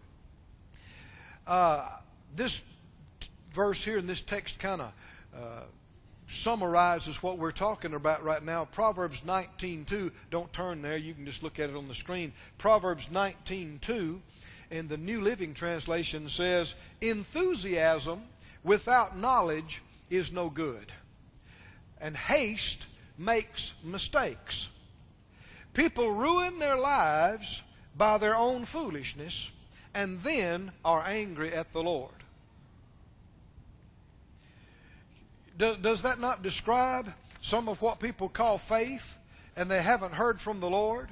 Uh, 1.47 1.89
this 2.35 2.63
verse 3.53 3.85
here 3.85 3.99
in 3.99 4.07
this 4.07 4.23
text 4.23 4.59
kind 4.61 4.81
of 4.81 4.93
uh, 5.37 5.63
summarizes 6.29 7.23
what 7.23 7.39
we're 7.39 7.51
talking 7.51 7.93
about 7.93 8.23
right 8.23 8.43
now. 8.43 8.65
Proverbs 8.67 9.23
19:2. 9.23 10.13
Don't 10.31 10.53
turn 10.53 10.81
there. 10.81 10.97
You 10.97 11.13
can 11.13 11.27
just 11.27 11.43
look 11.43 11.59
at 11.59 11.71
it 11.71 11.77
on 11.77 11.89
the 11.89 11.95
screen. 11.95 12.33
Proverbs 12.57 13.09
19:2 13.09 14.21
in 14.71 14.87
the 14.87 14.97
New 14.97 15.21
Living 15.21 15.55
Translation 15.55 16.29
says, 16.29 16.77
"Enthusiasm 17.01 18.23
without 18.63 19.17
knowledge 19.17 19.83
is 20.09 20.31
no 20.31 20.49
good, 20.49 20.93
and 22.01 22.17
haste 22.17 22.87
makes 23.19 23.73
mistakes." 23.83 24.69
People 25.73 26.11
ruin 26.11 26.59
their 26.59 26.77
lives 26.77 27.63
by 27.97 28.19
their 28.19 28.37
own 28.37 28.65
foolishness 28.65 29.51
and 29.95 30.21
then 30.23 30.73
are 30.85 31.05
angry 31.07 31.53
at 31.53 31.73
the 31.73 31.83
Lord. 31.83 32.13
Does, 35.57 35.77
does 35.79 36.03
that 36.03 36.21
not 36.21 36.43
describe 36.43 37.13
some 37.43 37.69
of 37.69 37.83
what 37.83 38.01
people 38.01 38.29
call 38.29 38.59
faith 38.59 39.17
and 39.57 39.71
they 39.71 39.83
haven't 39.83 40.15
heard 40.15 40.41
from 40.41 40.61
the 40.61 40.71
Lord? 40.71 41.09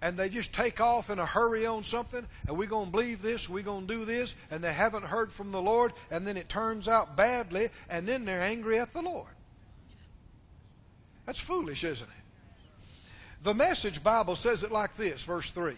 And 0.00 0.16
they 0.16 0.28
just 0.28 0.52
take 0.52 0.80
off 0.80 1.08
in 1.08 1.18
a 1.18 1.24
hurry 1.26 1.64
on 1.64 1.82
something, 1.82 2.26
and 2.46 2.58
we're 2.58 2.68
going 2.68 2.86
to 2.86 2.92
believe 2.92 3.22
this, 3.22 3.48
we're 3.48 3.62
going 3.62 3.86
to 3.86 3.94
do 3.94 4.04
this, 4.04 4.34
and 4.50 4.62
they 4.62 4.74
haven't 4.74 5.04
heard 5.04 5.32
from 5.32 5.52
the 5.52 5.62
Lord, 5.62 5.94
and 6.10 6.26
then 6.26 6.36
it 6.36 6.50
turns 6.50 6.86
out 6.86 7.16
badly, 7.16 7.70
and 7.88 8.06
then 8.06 8.26
they're 8.26 8.42
angry 8.42 8.78
at 8.78 8.92
the 8.92 9.00
Lord. 9.00 9.26
That's 11.24 11.40
foolish, 11.40 11.82
isn't 11.82 12.06
it? 12.06 12.15
The 13.46 13.54
message 13.54 14.02
Bible 14.02 14.34
says 14.34 14.64
it 14.64 14.72
like 14.72 14.96
this, 14.96 15.22
verse 15.22 15.50
3. 15.50 15.76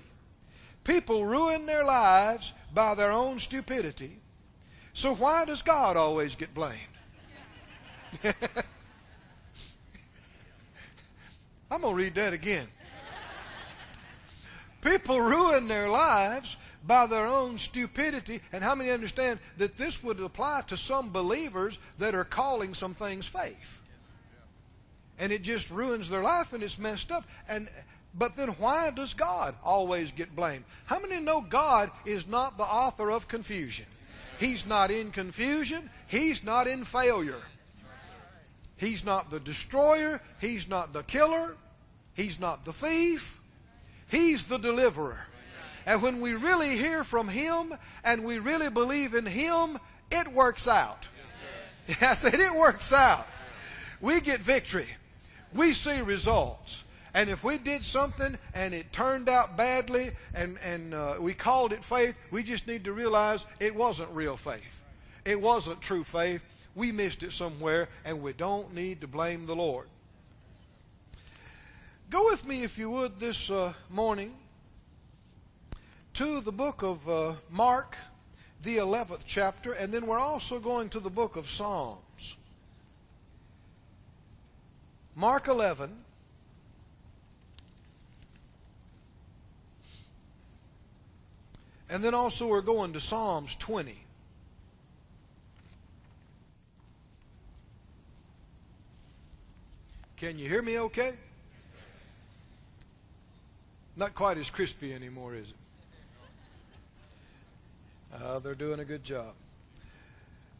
People 0.85 1.27
ruin 1.27 1.67
their 1.67 1.85
lives 1.85 2.55
by 2.73 2.95
their 2.95 3.13
own 3.13 3.39
stupidity. 3.39 4.21
So 4.95 5.15
why 5.15 5.45
does 5.45 5.61
God 5.61 5.95
always 5.95 6.35
get 6.35 6.55
blamed? 6.55 6.79
I'm 11.71 11.83
going 11.83 11.93
to 11.93 11.95
read 11.95 12.15
that 12.15 12.33
again. 12.33 12.69
People 14.81 15.21
ruin 15.21 15.69
their 15.69 15.91
lives 15.91 16.57
by 16.87 17.05
their 17.05 17.27
own 17.27 17.59
stupidity. 17.59 18.41
And 18.51 18.65
how 18.65 18.75
many 18.77 18.89
understand 18.89 19.41
that 19.59 19.77
this 19.77 20.03
would 20.03 20.21
apply 20.21 20.63
to 20.69 20.79
some 20.79 21.11
believers 21.13 21.79
that 21.99 22.15
are 22.15 22.25
calling 22.25 22.73
some 22.73 22.95
things 22.95 23.27
faith? 23.27 23.78
And 25.19 25.33
it 25.33 25.43
just 25.43 25.71
ruins 25.71 26.09
their 26.09 26.23
life 26.23 26.53
and 26.53 26.63
it's 26.63 26.79
messed 26.79 27.11
up. 27.11 27.27
And 27.49 27.69
but 28.15 28.37
then 28.37 28.49
why 28.51 28.91
does 28.91 29.15
God 29.15 29.55
always 29.63 30.13
get 30.13 30.35
blamed? 30.35 30.65
How 30.87 30.99
many 30.99 31.21
know 31.21 31.41
God 31.41 31.91
is 32.05 32.27
not 32.27 32.57
the 32.57 32.65
author 32.65 33.11
of 33.11 33.29
confusion? 33.29 33.87
He's 34.39 34.67
not 34.67 34.91
in 34.91 35.11
confusion. 35.11 35.91
He's 36.07 36.43
not 36.43 36.67
in 36.67 36.85
failure. 36.85 37.43
He's 38.77 39.05
not 39.05 39.31
the 39.31 39.41
destroyer. 39.41 40.21
He's 40.41 40.69
not 40.69 40.93
the 40.93 41.03
killer. 41.03 41.57
He's 42.15 42.41
not 42.41 42.65
the 42.65 42.73
thief. 42.73 43.41
He's 44.09 44.45
the 44.45 44.59
deliverer. 44.59 45.21
And 45.85 46.03
when 46.03 46.21
we 46.21 46.33
really 46.33 46.77
hear 46.77 47.05
from 47.05 47.29
Him 47.29 47.75
and 48.05 48.25
we 48.25 48.39
really 48.39 48.71
believe 48.71 49.15
in 49.15 49.27
Him, 49.27 49.79
it 50.11 50.33
works 50.33 50.69
out. 50.69 51.09
I 52.01 52.15
said, 52.15 52.35
it 52.35 52.55
works 52.55 52.93
out. 52.93 53.27
We 54.01 54.21
get 54.21 54.41
victory. 54.41 54.89
We 55.55 55.73
see 55.73 56.01
results. 56.01 56.85
And 57.15 57.31
if 57.31 57.43
we 57.43 57.59
did 57.59 57.83
something 57.85 58.39
and 58.55 58.75
it 58.75 58.93
turned 58.93 59.29
out 59.29 59.57
badly 59.57 60.13
and, 60.35 60.59
and 60.63 60.95
uh, 60.95 61.17
we 61.19 61.35
called 61.35 61.73
it 61.73 61.83
faith, 61.83 62.17
we 62.31 62.43
just 62.43 62.67
need 62.67 62.85
to 62.85 62.93
realize 62.93 63.47
it 63.59 63.75
wasn't 63.75 64.11
real 64.11 64.37
faith. 64.37 64.83
It 65.25 65.41
wasn't 65.41 65.81
true 65.81 66.05
faith 66.05 66.45
we 66.79 66.93
missed 66.93 67.25
it 67.25 67.33
somewhere, 67.33 67.89
and 68.05 68.23
we 68.23 68.33
don't 68.33 68.73
need 68.73 69.01
to 69.01 69.09
blame 69.09 69.47
the 69.47 69.57
Lord. 69.57 69.89
Go 72.09 72.25
with 72.27 72.47
me, 72.47 72.63
if 72.63 72.79
you 72.79 72.89
would, 72.89 73.19
this 73.19 73.51
uh, 73.51 73.73
morning 73.91 74.37
to 76.15 76.41
the 76.41 76.53
book 76.53 76.83
of 76.83 77.09
uh, 77.09 77.35
Mark, 77.51 77.97
the 78.63 78.77
11th 78.77 79.23
chapter, 79.27 79.73
and 79.73 79.93
then 79.93 80.07
we're 80.07 80.21
also 80.21 80.61
going 80.61 80.89
to 80.91 81.01
the 81.01 81.11
book 81.11 81.35
of 81.35 81.51
Psalms. 81.51 81.99
Mark 85.19 85.49
11. 85.49 85.91
And 91.91 92.05
then 92.05 92.15
also 92.15 92.47
we're 92.47 92.61
going 92.61 92.93
to 92.93 93.01
Psalms 93.01 93.57
20. 93.57 93.97
Can 100.17 100.39
you 100.39 100.49
hear 100.49 100.63
me 100.63 100.79
okay? 100.79 101.15
Not 103.97 104.15
quite 104.15 104.39
as 104.39 104.51
crispy 104.51 104.95
anymore, 104.95 105.35
is 105.35 105.49
it? 105.49 105.57
Uh, 108.23 108.39
they're 108.39 108.55
doing 108.55 108.79
a 108.79 108.85
good 108.85 109.03
job. 109.03 109.33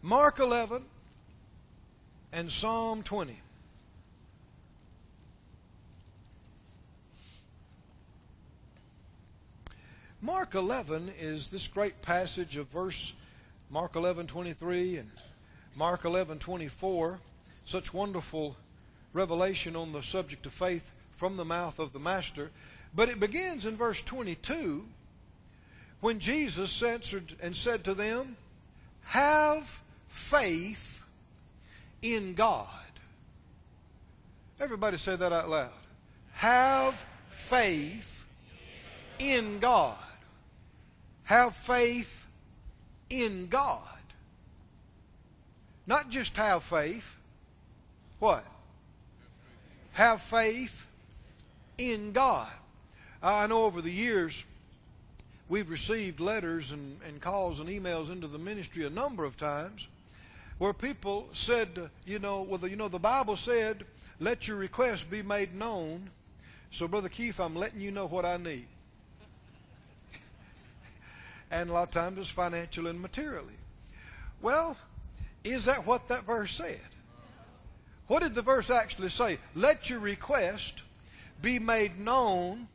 Mark 0.03 0.41
11 0.41 0.83
and 2.33 2.51
Psalm 2.51 3.05
20. 3.05 3.39
Mark 10.21 10.57
11 10.57 11.13
is 11.21 11.49
this 11.49 11.69
great 11.69 12.03
passage 12.03 12.57
of 12.57 12.67
verse 12.69 13.13
Mark 13.71 13.93
11:23 13.93 14.99
and 14.99 15.13
Mark 15.77 16.03
11:24, 16.03 17.21
such 17.65 17.95
wonderful 17.95 18.57
revelation 19.13 19.77
on 19.77 19.93
the 19.93 20.03
subject 20.03 20.45
of 20.45 20.53
faith 20.53 20.91
from 21.17 21.37
the 21.37 21.45
mouth 21.45 21.79
of 21.79 21.93
the 21.93 22.01
Master. 22.01 22.51
But 22.93 23.09
it 23.09 23.21
begins 23.21 23.65
in 23.65 23.77
verse 23.77 24.03
22 24.03 24.89
when 26.01 26.19
Jesus 26.19 26.83
answered 26.83 27.37
and 27.41 27.55
said 27.55 27.85
to 27.85 27.95
them, 27.95 28.37
Have 29.05 29.83
faith 30.09 31.05
in 32.03 32.35
God. 32.35 32.67
Everybody 34.59 34.97
say 34.97 35.15
that 35.15 35.33
out 35.33 35.49
loud. 35.49 35.71
Have 36.33 37.07
faith 37.31 38.25
in 39.21 39.61
God. 39.61 39.97
Have 41.29 41.57
faith 41.57 42.27
in 43.09 43.47
God. 43.49 43.83
Not 45.87 46.11
just 46.11 46.37
have 46.37 46.63
faith. 46.63 47.11
What? 48.19 48.45
have 49.99 50.23
faith 50.23 50.87
in 51.77 52.13
God. 52.13 52.53
I 53.21 53.49
know 53.49 53.65
over 53.65 53.83
the 53.83 53.91
years 53.91 54.45
we've 55.49 55.69
received 55.69 56.21
letters 56.21 56.71
and, 56.71 57.01
and 57.05 57.21
calls 57.21 57.59
and 57.59 57.69
emails 57.69 58.09
into 58.09 58.29
the 58.29 58.39
ministry 58.39 58.87
a 58.87 58.91
number 58.91 59.25
of 59.25 59.37
times 59.37 59.89
where 60.59 60.73
people 60.73 61.29
said, 61.33 61.91
you 62.07 62.21
know, 62.21 62.43
well, 62.43 62.65
you 62.69 62.77
know, 62.77 62.87
the 62.87 63.01
Bible 63.01 63.37
said, 63.37 63.85
let 64.21 64.47
your 64.47 64.57
request 64.57 65.11
be 65.11 65.21
made 65.21 65.53
known. 65.53 66.11
So, 66.71 66.87
Brother 66.87 67.09
Keith, 67.09 67.41
I'm 67.41 67.57
letting 67.57 67.81
you 67.81 67.91
know 67.91 68.07
what 68.07 68.25
I 68.25 68.37
need. 68.37 68.67
And 71.51 71.71
a 71.71 71.73
lot 71.73 71.85
of 71.85 71.91
times 71.91 72.19
it's 72.19 72.31
financial 72.31 72.87
and 72.87 73.01
materially. 73.01 73.55
Well, 74.41 74.77
is 75.45 75.65
that 75.65 75.87
what 75.87 76.09
that 76.09 76.25
verse 76.25 76.53
said? 76.53 76.81
What 78.07 78.23
did 78.23 78.35
the 78.35 78.43
verse 78.43 78.71
actually 78.71 79.11
say? 79.11 79.39
Let 79.55 79.91
your 79.91 80.01
request 80.01 80.83
be 81.41 81.59
made 81.59 81.99
known 81.99 82.69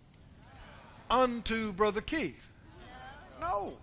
unto 1.10 1.74
Brother 1.74 2.01
Keith. 2.01 2.50
No. 3.42 3.74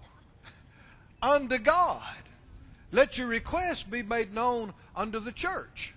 unto 1.22 1.58
God. 1.58 2.22
Let 2.92 3.18
your 3.18 3.26
request 3.26 3.90
be 3.90 4.02
made 4.02 4.32
known 4.32 4.72
unto 4.96 5.20
the 5.20 5.32
church. 5.32 5.94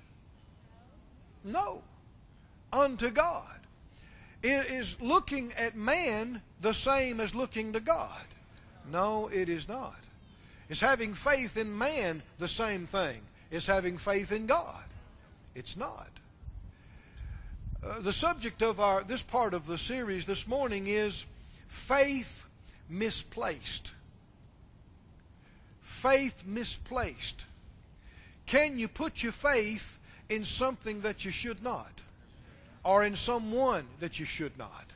No. 1.44 1.82
Unto 2.72 3.10
God. 3.10 3.48
Is 4.42 4.98
looking 5.00 5.54
at 5.54 5.78
man 5.78 6.42
the 6.60 6.74
same 6.74 7.22
as 7.22 7.34
looking 7.34 7.74
to 7.74 7.80
God? 7.80 8.26
No, 8.92 9.28
it 9.28 9.50
is 9.50 9.68
not. 9.68 9.96
Is 10.70 10.80
having 10.80 11.14
faith 11.14 11.58
in 11.58 11.78
man 11.78 12.22
the 12.40 12.48
same 12.48 12.88
thing? 12.88 13.22
Is 13.52 13.68
having 13.68 13.98
faith 13.98 14.32
in 14.32 14.46
God? 14.46 14.84
It's 15.56 15.78
not. 15.78 16.10
Uh, 17.86 18.00
the 18.00 18.14
subject 18.14 18.62
of 18.62 18.80
our 18.80 19.04
this 19.04 19.22
part 19.22 19.54
of 19.54 19.68
the 19.68 19.78
series 19.78 20.26
this 20.26 20.48
morning 20.48 20.88
is 20.88 21.26
faith 21.68 22.46
misplaced. 22.90 23.92
Faith 25.82 26.44
misplaced. 26.46 27.46
Can 28.46 28.78
you 28.78 28.88
put 28.88 29.22
your 29.22 29.32
faith 29.32 30.00
in 30.30 30.46
something 30.46 31.02
that 31.02 31.26
you 31.26 31.32
should 31.32 31.62
not? 31.64 32.02
Or 32.84 33.04
in 33.04 33.16
someone 33.16 33.86
that 34.00 34.20
you 34.20 34.26
should 34.26 34.58
not? 34.58 34.93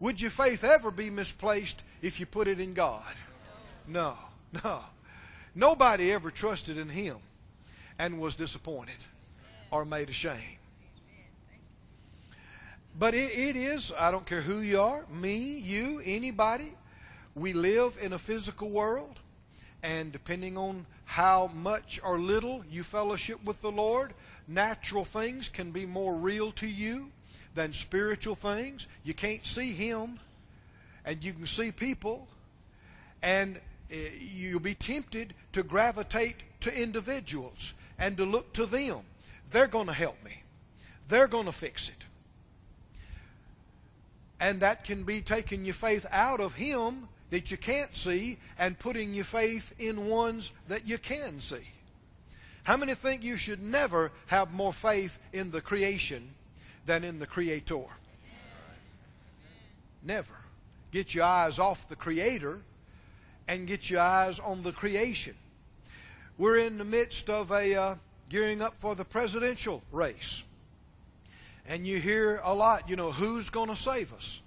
Would 0.00 0.20
your 0.20 0.30
faith 0.30 0.64
ever 0.64 0.90
be 0.90 1.10
misplaced 1.10 1.82
if 2.02 2.18
you 2.20 2.26
put 2.26 2.48
it 2.48 2.60
in 2.60 2.74
God? 2.74 3.14
No, 3.86 4.16
no. 4.64 4.80
Nobody 5.54 6.12
ever 6.12 6.30
trusted 6.30 6.78
in 6.78 6.88
Him 6.88 7.18
and 7.98 8.20
was 8.20 8.34
disappointed 8.34 8.96
or 9.70 9.84
made 9.84 10.10
ashamed. 10.10 10.58
But 12.96 13.14
it, 13.14 13.36
it 13.36 13.56
is, 13.56 13.92
I 13.98 14.10
don't 14.10 14.26
care 14.26 14.42
who 14.42 14.60
you 14.60 14.80
are, 14.80 15.04
me, 15.10 15.36
you, 15.36 16.00
anybody, 16.04 16.74
we 17.34 17.52
live 17.52 17.98
in 18.00 18.12
a 18.12 18.18
physical 18.18 18.68
world, 18.68 19.18
and 19.82 20.12
depending 20.12 20.56
on 20.56 20.86
how 21.04 21.50
much 21.54 22.00
or 22.04 22.18
little 22.18 22.64
you 22.70 22.84
fellowship 22.84 23.42
with 23.44 23.60
the 23.62 23.72
Lord, 23.72 24.14
natural 24.46 25.04
things 25.04 25.48
can 25.48 25.72
be 25.72 25.86
more 25.86 26.14
real 26.14 26.52
to 26.52 26.66
you 26.66 27.10
than 27.54 27.72
spiritual 27.72 28.34
things. 28.34 28.86
You 29.02 29.14
can't 29.14 29.44
see 29.44 29.72
Him, 29.72 30.18
and 31.04 31.22
you 31.22 31.32
can 31.32 31.46
see 31.46 31.72
people, 31.72 32.26
and 33.22 33.60
eh, 33.90 34.08
you'll 34.18 34.60
be 34.60 34.74
tempted 34.74 35.34
to 35.52 35.62
gravitate 35.62 36.36
to 36.60 36.74
individuals 36.74 37.72
and 37.98 38.16
to 38.16 38.24
look 38.24 38.52
to 38.54 38.66
them. 38.66 39.00
They're 39.50 39.66
going 39.66 39.86
to 39.86 39.92
help 39.92 40.22
me, 40.24 40.42
they're 41.08 41.28
going 41.28 41.46
to 41.46 41.52
fix 41.52 41.88
it. 41.88 42.04
And 44.40 44.60
that 44.60 44.84
can 44.84 45.04
be 45.04 45.20
taking 45.20 45.64
your 45.64 45.74
faith 45.74 46.04
out 46.10 46.40
of 46.40 46.54
Him 46.54 47.08
that 47.30 47.50
you 47.50 47.56
can't 47.56 47.94
see 47.96 48.38
and 48.58 48.78
putting 48.78 49.14
your 49.14 49.24
faith 49.24 49.72
in 49.78 50.08
ones 50.08 50.50
that 50.68 50.86
you 50.86 50.98
can 50.98 51.40
see. 51.40 51.70
How 52.64 52.76
many 52.76 52.94
think 52.94 53.22
you 53.22 53.36
should 53.36 53.62
never 53.62 54.12
have 54.26 54.52
more 54.52 54.72
faith 54.72 55.18
in 55.32 55.50
the 55.50 55.60
creation 55.60 56.30
than 56.86 57.04
in 57.04 57.18
the 57.18 57.26
Creator? 57.26 57.84
Never. 60.02 60.34
Get 60.90 61.14
your 61.14 61.24
eyes 61.24 61.58
off 61.58 61.88
the 61.88 61.96
Creator 61.96 62.60
and 63.48 63.66
get 63.66 63.90
your 63.90 64.00
eyes 64.00 64.38
on 64.38 64.62
the 64.62 64.72
creation. 64.72 65.34
We're 66.38 66.58
in 66.58 66.78
the 66.78 66.84
midst 66.84 67.30
of 67.30 67.50
a 67.50 67.74
uh, 67.74 67.94
gearing 68.28 68.62
up 68.62 68.74
for 68.80 68.94
the 68.94 69.04
presidential 69.04 69.82
race. 69.92 70.42
And 71.66 71.86
you 71.86 71.98
hear 71.98 72.40
a 72.44 72.54
lot, 72.54 72.88
you 72.88 72.96
know, 72.96 73.12
who's 73.12 73.50
going 73.50 73.68
to 73.68 73.76
save 73.76 74.12
us? 74.12 74.40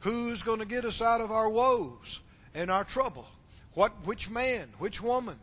Who's 0.00 0.42
going 0.42 0.60
to 0.60 0.64
get 0.64 0.84
us 0.84 1.02
out 1.02 1.20
of 1.20 1.30
our 1.30 1.48
woes 1.48 2.20
and 2.54 2.70
our 2.70 2.84
trouble? 2.84 3.26
What, 3.74 3.92
which 4.04 4.30
man, 4.30 4.68
which 4.78 5.02
woman 5.02 5.36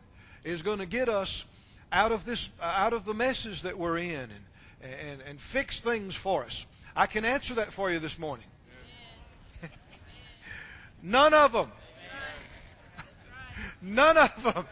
is 0.44 0.62
going 0.62 0.78
to 0.78 0.86
get 0.86 1.08
us 1.08 1.44
out 1.92 2.12
of 2.12 2.24
this, 2.24 2.50
out 2.60 2.92
of 2.92 3.04
the 3.04 3.14
messes 3.14 3.62
that 3.62 3.78
we're 3.78 3.98
in 3.98 4.14
and, 4.14 4.44
and, 4.82 5.20
and 5.22 5.40
fix 5.40 5.80
things 5.80 6.14
for 6.14 6.44
us? 6.44 6.66
I 6.94 7.06
can 7.06 7.24
answer 7.24 7.54
that 7.54 7.72
for 7.72 7.90
you 7.90 7.98
this 7.98 8.18
morning. 8.18 8.46
None 11.02 11.34
of 11.34 11.52
them. 11.52 11.72
None 13.82 14.16
of 14.16 14.42
them 14.42 14.66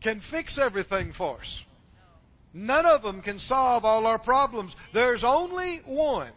can 0.00 0.20
fix 0.20 0.58
everything 0.58 1.12
for 1.12 1.38
us. 1.38 1.64
None 2.54 2.86
of 2.86 3.02
them 3.02 3.20
can 3.20 3.38
solve 3.38 3.84
all 3.84 4.06
our 4.06 4.18
problems. 4.18 4.74
There's 4.92 5.22
only 5.22 5.76
one 5.84 6.32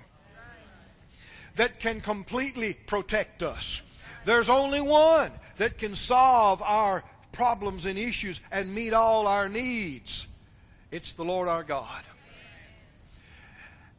that 1.55 1.79
can 1.79 2.01
completely 2.01 2.73
protect 2.73 3.43
us. 3.43 3.81
There's 4.25 4.49
only 4.49 4.81
one 4.81 5.31
that 5.57 5.77
can 5.77 5.95
solve 5.95 6.61
our 6.61 7.03
problems 7.31 7.85
and 7.85 7.97
issues 7.97 8.41
and 8.51 8.73
meet 8.73 8.93
all 8.93 9.27
our 9.27 9.49
needs. 9.49 10.20
It's 10.91 11.13
the 11.13 11.23
Lord 11.23 11.47
our 11.47 11.63
God. 11.63 12.03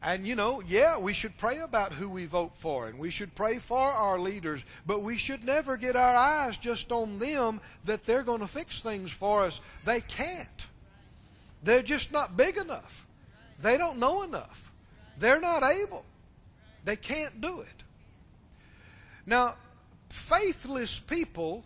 And 0.01 0.27
you 0.27 0.35
know, 0.35 0.61
yeah, 0.67 0.97
we 0.97 1.13
should 1.13 1.37
pray 1.37 1.59
about 1.59 1.93
who 1.93 2.09
we 2.09 2.25
vote 2.25 2.51
for 2.57 2.87
and 2.87 2.99
we 2.99 3.09
should 3.09 3.33
pray 3.35 3.57
for 3.57 3.79
our 3.79 4.19
leaders, 4.19 4.61
but 4.85 5.01
we 5.01 5.17
should 5.17 5.45
never 5.45 5.77
get 5.77 5.95
our 5.95 6.15
eyes 6.15 6.57
just 6.57 6.91
on 6.91 7.19
them 7.19 7.61
that 7.85 8.05
they're 8.05 8.23
going 8.23 8.41
to 8.41 8.47
fix 8.47 8.81
things 8.81 9.11
for 9.11 9.43
us. 9.43 9.61
They 9.85 10.01
can't. 10.01 10.67
They're 11.63 11.81
just 11.81 12.11
not 12.11 12.35
big 12.35 12.57
enough. 12.57 13.07
They 13.61 13.77
don't 13.77 13.97
know 13.97 14.23
enough. 14.23 14.73
They're 15.17 15.39
not 15.39 15.63
able. 15.63 16.03
They 16.83 16.97
can't 16.97 17.39
do 17.39 17.61
it. 17.61 17.83
Now, 19.25 19.55
faithless 20.09 20.99
people 20.99 21.63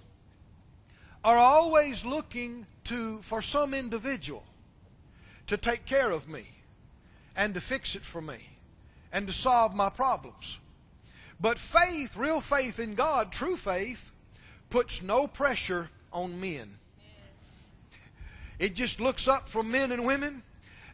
are 1.24 1.38
always 1.38 2.06
looking 2.06 2.68
to 2.84 3.20
for 3.24 3.42
some 3.42 3.74
individual 3.74 4.44
to 5.48 5.58
take 5.58 5.86
care 5.86 6.12
of 6.12 6.28
me 6.28 6.46
and 7.36 7.54
to 7.54 7.62
fix 7.62 7.96
it 7.96 8.04
for 8.04 8.22
me 8.22 8.50
and 9.12 9.28
to 9.28 9.34
solve 9.34 9.74
my 9.74 9.90
problems. 9.90 10.60
But 11.40 11.60
faith, 11.60 12.18
real 12.18 12.42
faith 12.42 12.80
in 12.80 12.96
God, 12.96 13.32
true 13.32 13.56
faith, 13.56 14.12
puts 14.70 15.02
no 15.02 15.28
pressure 15.28 15.90
on 16.12 16.40
men. 16.40 16.78
It 18.60 18.74
just 18.74 19.00
looks 19.00 19.28
up 19.28 19.48
from 19.48 19.72
men 19.72 19.92
and 19.92 20.06
women 20.06 20.44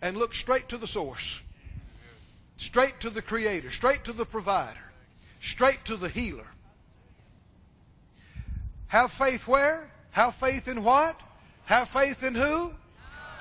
and 0.01 0.17
looks 0.17 0.37
straight 0.37 0.67
to 0.69 0.77
the 0.77 0.87
source, 0.87 1.41
straight 2.57 2.99
to 2.99 3.09
the 3.09 3.21
Creator, 3.21 3.71
straight 3.71 4.03
to 4.03 4.13
the 4.13 4.25
provider, 4.25 4.91
straight 5.39 5.83
to 5.85 5.95
the 5.95 6.09
healer. 6.09 6.47
Have 8.87 9.11
faith 9.11 9.47
where? 9.47 9.89
Have 10.11 10.35
faith 10.35 10.67
in 10.67 10.83
what? 10.83 11.19
Have 11.65 11.87
faith 11.87 12.21
in 12.21 12.35
who? 12.35 12.73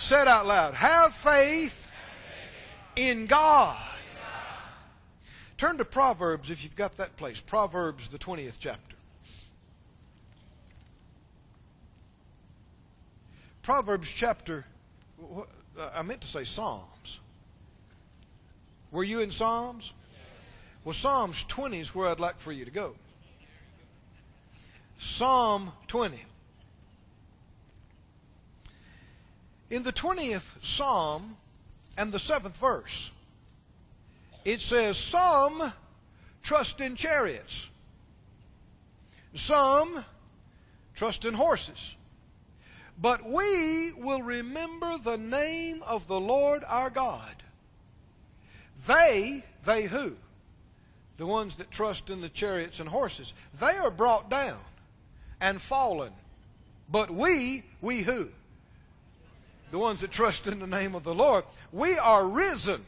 Said 0.03 0.27
out 0.27 0.47
loud. 0.49 0.75
Have 0.75 1.13
faith 1.15 1.89
in 2.97 3.27
God. 3.27 3.81
Turn 5.57 5.79
to 5.79 5.85
Proverbs 5.85 6.51
if 6.51 6.65
you've 6.65 6.75
got 6.75 6.97
that 6.97 7.17
place. 7.17 7.41
Proverbs, 7.41 8.09
the 8.09 8.19
20th 8.19 8.57
chapter. 8.59 8.97
Proverbs 13.63 14.11
chapter, 14.11 14.67
I 15.95 16.03
meant 16.03 16.23
to 16.23 16.27
say 16.27 16.43
Psalms. 16.43 17.21
Were 18.91 19.05
you 19.05 19.21
in 19.21 19.31
Psalms? 19.31 19.93
Well, 20.85 20.95
Psalms 20.95 21.45
20 21.45 21.79
is 21.79 21.95
where 21.95 22.09
I'd 22.09 22.19
like 22.19 22.41
for 22.41 22.51
you 22.51 22.65
to 22.65 22.73
go. 22.73 22.97
Psalm 24.99 25.71
20. 25.87 26.25
In 29.73 29.83
the 29.83 29.93
20th 29.93 30.63
Psalm 30.63 31.37
and 31.97 32.13
the 32.13 32.19
7th 32.19 32.53
verse, 32.53 33.11
it 34.45 34.61
says, 34.61 34.97
Some 34.99 35.73
trust 36.43 36.81
in 36.81 36.95
chariots, 36.95 37.69
some 39.35 40.05
trust 40.95 41.25
in 41.25 41.35
horses 41.35 41.97
but 43.03 43.29
we 43.29 43.93
will 43.93 44.23
remember 44.23 44.97
the 44.97 45.17
name 45.17 45.83
of 45.83 46.07
the 46.07 46.21
Lord 46.21 46.63
our 46.69 46.89
God. 46.89 47.43
They, 48.87 49.43
they 49.65 49.85
who? 49.85 50.15
The 51.17 51.27
ones 51.27 51.57
that 51.57 51.73
trust 51.73 52.11
in 52.11 52.21
the 52.21 52.29
chariots 52.29 52.79
and 52.79 52.89
horses. 52.89 53.35
They 53.59 53.77
are 53.77 53.91
brought 53.91 54.31
down 54.31 54.61
and 55.41 55.61
fallen. 55.61 56.13
But 56.89 57.11
we, 57.11 57.65
we 57.81 58.03
who? 58.03 58.29
The 59.73 59.79
ones 59.79 60.03
that 60.03 60.11
trust 60.11 60.47
in 60.47 60.59
the 60.59 60.67
name 60.67 60.95
of 60.95 61.03
the 61.03 61.15
Lord. 61.15 61.45
We 61.73 61.99
are 61.99 62.27
risen 62.27 62.85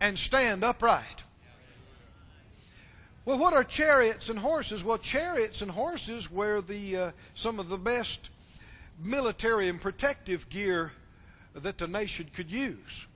and 0.00 0.18
stand 0.18 0.64
upright. 0.64 1.22
Well, 3.26 3.36
what 3.36 3.52
are 3.52 3.64
chariots 3.64 4.30
and 4.30 4.38
horses? 4.38 4.82
Well, 4.82 4.96
chariots 4.96 5.60
and 5.60 5.70
horses 5.70 6.30
were 6.30 6.62
the 6.62 6.96
uh, 6.96 7.10
some 7.34 7.60
of 7.60 7.68
the 7.68 7.76
best 7.76 8.30
military 8.98 9.68
and 9.68 9.78
protective 9.78 10.48
gear 10.48 10.92
that 11.52 11.76
the 11.76 11.86
nation 11.86 12.30
could 12.34 12.50
use. 12.50 13.06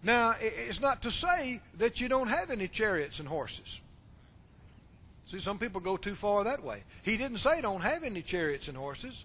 Now, 0.00 0.36
it's 0.40 0.80
not 0.80 1.02
to 1.02 1.10
say 1.10 1.60
that 1.76 2.00
you 2.00 2.08
don't 2.08 2.28
have 2.28 2.52
any 2.52 2.68
chariots 2.68 3.18
and 3.18 3.28
horses. 3.28 3.80
See, 5.26 5.40
some 5.40 5.58
people 5.58 5.80
go 5.80 5.96
too 5.96 6.14
far 6.14 6.44
that 6.44 6.62
way. 6.62 6.84
He 7.02 7.16
didn't 7.16 7.38
say 7.38 7.60
don't 7.60 7.82
have 7.82 8.04
any 8.04 8.22
chariots 8.22 8.68
and 8.68 8.76
horses. 8.76 9.24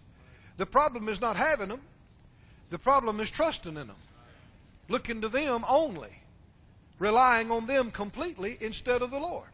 The 0.58 0.66
problem 0.66 1.10
is 1.10 1.22
not 1.22 1.36
having 1.36 1.70
them, 1.70 1.82
the 2.70 2.80
problem 2.80 3.20
is 3.20 3.32
trusting 3.32 3.78
in 3.78 3.88
them, 3.88 3.96
looking 4.90 5.22
to 5.22 5.30
them 5.30 5.64
only, 5.68 6.22
relying 7.00 7.52
on 7.52 7.66
them 7.66 7.92
completely 7.92 8.58
instead 8.60 9.02
of 9.02 9.12
the 9.12 9.20
Lord. 9.20 9.48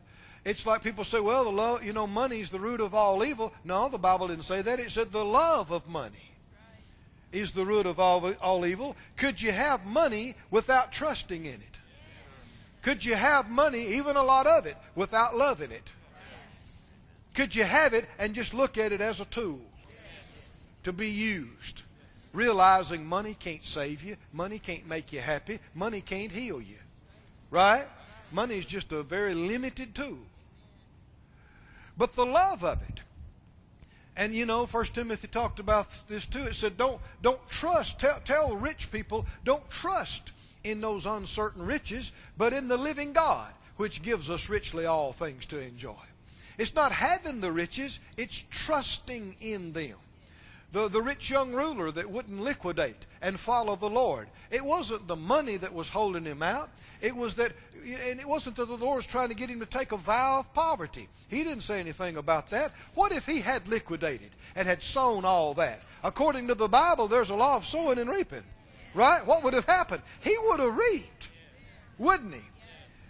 It's 0.45 0.65
like 0.65 0.83
people 0.83 1.03
say, 1.03 1.19
well, 1.19 1.45
the 1.45 1.51
love, 1.51 1.83
you 1.83 1.93
know, 1.93 2.07
money's 2.07 2.49
the 2.49 2.59
root 2.59 2.81
of 2.81 2.93
all 2.93 3.23
evil. 3.23 3.53
No, 3.63 3.87
the 3.87 3.97
Bible 3.97 4.27
didn't 4.27 4.43
say 4.43 4.61
that. 4.61 4.79
It 4.79 4.91
said 4.91 5.11
the 5.11 5.23
love 5.23 5.71
of 5.71 5.87
money 5.87 6.31
is 7.31 7.51
the 7.51 7.65
root 7.65 7.85
of 7.85 7.99
all, 7.99 8.33
all 8.41 8.65
evil. 8.65 8.95
Could 9.15 9.41
you 9.41 9.51
have 9.51 9.85
money 9.85 10.35
without 10.51 10.91
trusting 10.91 11.45
in 11.45 11.53
it? 11.53 11.79
Could 12.81 13.05
you 13.05 13.15
have 13.15 13.49
money, 13.49 13.87
even 13.95 14.17
a 14.17 14.23
lot 14.23 14.45
of 14.45 14.65
it, 14.65 14.75
without 14.95 15.37
loving 15.37 15.71
it? 15.71 15.93
Could 17.33 17.55
you 17.55 17.63
have 17.63 17.93
it 17.93 18.05
and 18.19 18.35
just 18.35 18.53
look 18.53 18.77
at 18.77 18.91
it 18.91 18.99
as 18.99 19.21
a 19.21 19.25
tool? 19.25 19.61
to 20.83 20.91
be 20.91 21.09
used. 21.09 21.81
Realizing 22.33 23.05
money 23.05 23.35
can't 23.39 23.63
save 23.63 24.03
you, 24.03 24.17
money 24.33 24.57
can't 24.57 24.87
make 24.87 25.13
you 25.13 25.21
happy, 25.21 25.59
money 25.75 26.01
can't 26.01 26.31
heal 26.31 26.59
you. 26.59 26.77
Right? 27.51 27.85
Money 28.31 28.57
is 28.57 28.65
just 28.65 28.91
a 28.91 29.03
very 29.03 29.35
limited 29.35 29.93
tool. 29.93 30.17
But 31.95 32.15
the 32.15 32.25
love 32.25 32.63
of 32.63 32.81
it. 32.81 33.01
And 34.15 34.33
you 34.33 34.47
know, 34.47 34.65
First 34.65 34.95
Timothy 34.95 35.27
talked 35.27 35.59
about 35.59 35.87
this 36.07 36.25
too. 36.25 36.45
It 36.45 36.55
said, 36.55 36.75
"Don't 36.75 36.99
don't 37.21 37.47
trust. 37.49 37.99
Tell, 37.99 38.19
tell 38.25 38.55
rich 38.55 38.91
people, 38.91 39.27
don't 39.43 39.69
trust 39.69 40.31
in 40.63 40.81
those 40.81 41.05
uncertain 41.05 41.63
riches, 41.63 42.11
but 42.35 42.53
in 42.53 42.67
the 42.67 42.77
living 42.77 43.13
God, 43.13 43.53
which 43.77 44.01
gives 44.01 44.29
us 44.29 44.49
richly 44.49 44.87
all 44.87 45.13
things 45.13 45.45
to 45.47 45.59
enjoy." 45.59 46.01
It's 46.57 46.73
not 46.73 46.91
having 46.91 47.41
the 47.41 47.51
riches; 47.51 47.99
it's 48.17 48.43
trusting 48.49 49.35
in 49.39 49.73
them 49.73 49.97
the, 50.73 50.89
the 50.89 51.01
rich 51.01 51.29
young 51.29 51.53
ruler 51.53 51.91
that 51.91 52.09
wouldn't 52.09 52.41
liquidate 52.41 53.05
and 53.21 53.39
follow 53.39 53.75
the 53.75 53.89
Lord. 53.89 54.27
It 54.49 54.65
wasn't 54.65 55.07
the 55.07 55.15
money 55.15 55.55
that 55.57 55.71
was 55.71 55.87
holding 55.87 56.25
him 56.25 56.41
out. 56.41 56.69
It 56.99 57.15
was 57.15 57.35
that, 57.35 57.51
and 57.83 58.19
it 58.19 58.27
wasn't 58.27 58.55
that 58.55 58.65
the 58.65 58.75
Lord 58.75 58.97
was 58.97 59.05
trying 59.05 59.29
to 59.29 59.35
get 59.35 59.49
him 59.49 59.59
to 59.59 59.67
take 59.67 59.91
a 59.91 59.97
vow 59.97 60.39
of 60.39 60.53
poverty. 60.55 61.07
He 61.29 61.43
didn't 61.43 61.61
say 61.61 61.79
anything 61.79 62.17
about 62.17 62.49
that. 62.49 62.71
What 62.95 63.11
if 63.11 63.27
he 63.27 63.39
had 63.39 63.67
liquidated 63.67 64.31
and 64.55 64.67
had 64.67 64.81
sown 64.81 65.25
all 65.25 65.53
that? 65.53 65.79
According 66.03 66.47
to 66.47 66.55
the 66.55 66.67
Bible, 66.67 67.07
there's 67.07 67.29
a 67.29 67.35
law 67.35 67.55
of 67.55 67.65
sowing 67.65 67.99
and 67.99 68.09
reaping. 68.09 68.43
Right? 68.95 69.25
What 69.25 69.43
would 69.43 69.53
have 69.53 69.65
happened? 69.65 70.01
He 70.21 70.35
would 70.39 70.59
have 70.59 70.75
reaped, 70.75 71.29
wouldn't 71.99 72.33
he? 72.33 72.41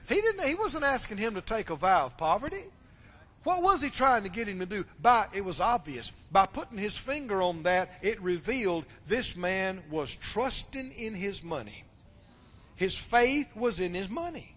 He 0.10 0.16
didn't. 0.16 0.46
He 0.46 0.56
wasn't 0.56 0.84
asking 0.84 1.18
him 1.18 1.36
to 1.36 1.42
take 1.42 1.70
a 1.70 1.76
vow 1.76 2.08
of 2.08 2.18
poverty. 2.18 2.66
What 3.44 3.62
was 3.62 3.82
he 3.82 3.90
trying 3.90 4.24
to 4.24 4.30
get 4.30 4.48
him 4.48 4.60
to 4.60 4.66
do? 4.66 4.86
By 5.02 5.28
it 5.34 5.44
was 5.44 5.60
obvious. 5.60 6.12
By 6.32 6.46
putting 6.46 6.78
his 6.78 6.98
finger 6.98 7.42
on 7.42 7.64
that, 7.64 8.00
it 8.02 8.22
revealed 8.22 8.86
this 9.08 9.36
man 9.36 9.84
was 9.90 10.16
trusting 10.16 10.92
in 10.92 11.14
his 11.14 11.44
money. 11.44 11.84
His 12.76 12.98
faith 12.98 13.54
was 13.56 13.80
in 13.80 13.94
his 13.94 14.10
money. 14.10 14.56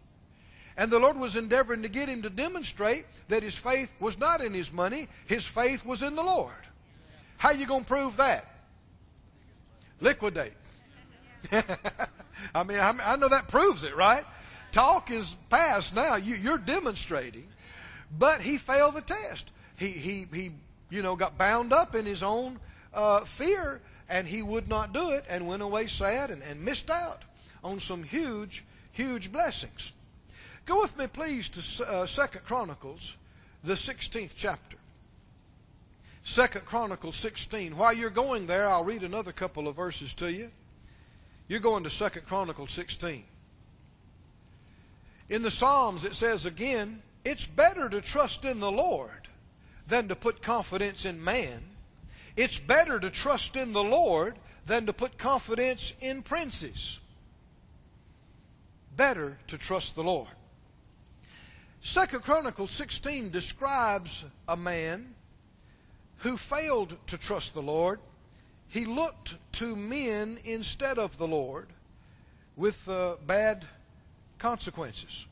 And 0.76 0.90
the 0.90 0.98
Lord 0.98 1.16
was 1.16 1.36
endeavoring 1.36 1.82
to 1.82 1.88
get 1.88 2.08
him 2.08 2.22
to 2.22 2.30
demonstrate 2.30 3.06
that 3.28 3.42
his 3.42 3.56
faith 3.56 3.90
was 3.98 4.18
not 4.18 4.40
in 4.40 4.52
his 4.52 4.72
money, 4.72 5.08
his 5.26 5.44
faith 5.44 5.84
was 5.84 6.02
in 6.02 6.14
the 6.14 6.22
Lord. 6.22 6.52
How 7.38 7.50
you 7.50 7.66
going 7.66 7.84
to 7.84 7.88
prove 7.88 8.18
that? 8.18 8.46
Liquidate. 10.00 10.52
I 12.54 12.62
mean, 12.64 12.78
I 12.78 13.16
know 13.16 13.28
that 13.28 13.48
proves 13.48 13.84
it, 13.84 13.96
right? 13.96 14.24
Talk 14.72 15.10
is 15.10 15.36
past 15.48 15.94
now. 15.94 16.16
You, 16.16 16.34
you're 16.34 16.58
demonstrating 16.58 17.48
but 18.16 18.42
he 18.42 18.56
failed 18.56 18.94
the 18.94 19.02
test. 19.02 19.50
He, 19.76 19.88
he, 19.88 20.26
he 20.32 20.52
you 20.90 21.02
know, 21.02 21.16
got 21.16 21.38
bound 21.38 21.72
up 21.72 21.94
in 21.94 22.06
his 22.06 22.22
own 22.22 22.58
uh, 22.94 23.20
fear, 23.20 23.80
and 24.08 24.26
he 24.26 24.42
would 24.42 24.68
not 24.68 24.92
do 24.92 25.10
it 25.10 25.24
and 25.28 25.46
went 25.46 25.62
away 25.62 25.86
sad 25.86 26.30
and, 26.30 26.42
and 26.42 26.64
missed 26.64 26.90
out 26.90 27.22
on 27.62 27.80
some 27.80 28.02
huge, 28.02 28.64
huge 28.92 29.32
blessings. 29.32 29.92
Go 30.64 30.80
with 30.80 30.96
me, 30.96 31.06
please, 31.06 31.48
to 31.50 31.88
uh, 31.88 32.06
Second 32.06 32.44
Chronicles, 32.44 33.16
the 33.62 33.74
16th 33.74 34.32
chapter. 34.36 34.76
Second 36.22 36.64
Chronicles 36.64 37.16
16. 37.16 37.76
While 37.76 37.92
you're 37.92 38.10
going 38.10 38.48
there, 38.48 38.68
I'll 38.68 38.84
read 38.84 39.04
another 39.04 39.30
couple 39.30 39.68
of 39.68 39.76
verses 39.76 40.12
to 40.14 40.32
you. 40.32 40.50
You're 41.46 41.60
going 41.60 41.84
to 41.84 41.90
Second 41.90 42.26
Chronicles 42.26 42.72
16. 42.72 43.22
In 45.28 45.42
the 45.42 45.50
Psalms, 45.50 46.04
it 46.04 46.14
says 46.14 46.44
again, 46.44 47.02
it's 47.26 47.44
better 47.44 47.88
to 47.88 48.00
trust 48.00 48.44
in 48.44 48.60
the 48.60 48.70
Lord 48.70 49.26
than 49.88 50.06
to 50.06 50.14
put 50.14 50.42
confidence 50.42 51.04
in 51.04 51.22
man. 51.22 51.60
It's 52.36 52.60
better 52.60 53.00
to 53.00 53.10
trust 53.10 53.56
in 53.56 53.72
the 53.72 53.82
Lord 53.82 54.36
than 54.64 54.86
to 54.86 54.92
put 54.92 55.18
confidence 55.18 55.92
in 56.00 56.22
princes. 56.22 57.00
Better 58.94 59.38
to 59.48 59.58
trust 59.58 59.96
the 59.96 60.04
Lord. 60.04 60.28
Second 61.80 62.22
Chronicles 62.22 62.70
16 62.70 63.30
describes 63.30 64.24
a 64.46 64.56
man 64.56 65.16
who 66.18 66.36
failed 66.36 66.96
to 67.08 67.18
trust 67.18 67.54
the 67.54 67.62
Lord. 67.62 67.98
He 68.68 68.84
looked 68.84 69.34
to 69.54 69.74
men 69.74 70.38
instead 70.44 70.96
of 70.96 71.18
the 71.18 71.26
Lord 71.26 71.70
with 72.54 72.88
uh, 72.88 73.16
bad 73.26 73.64
consequences. 74.38 75.26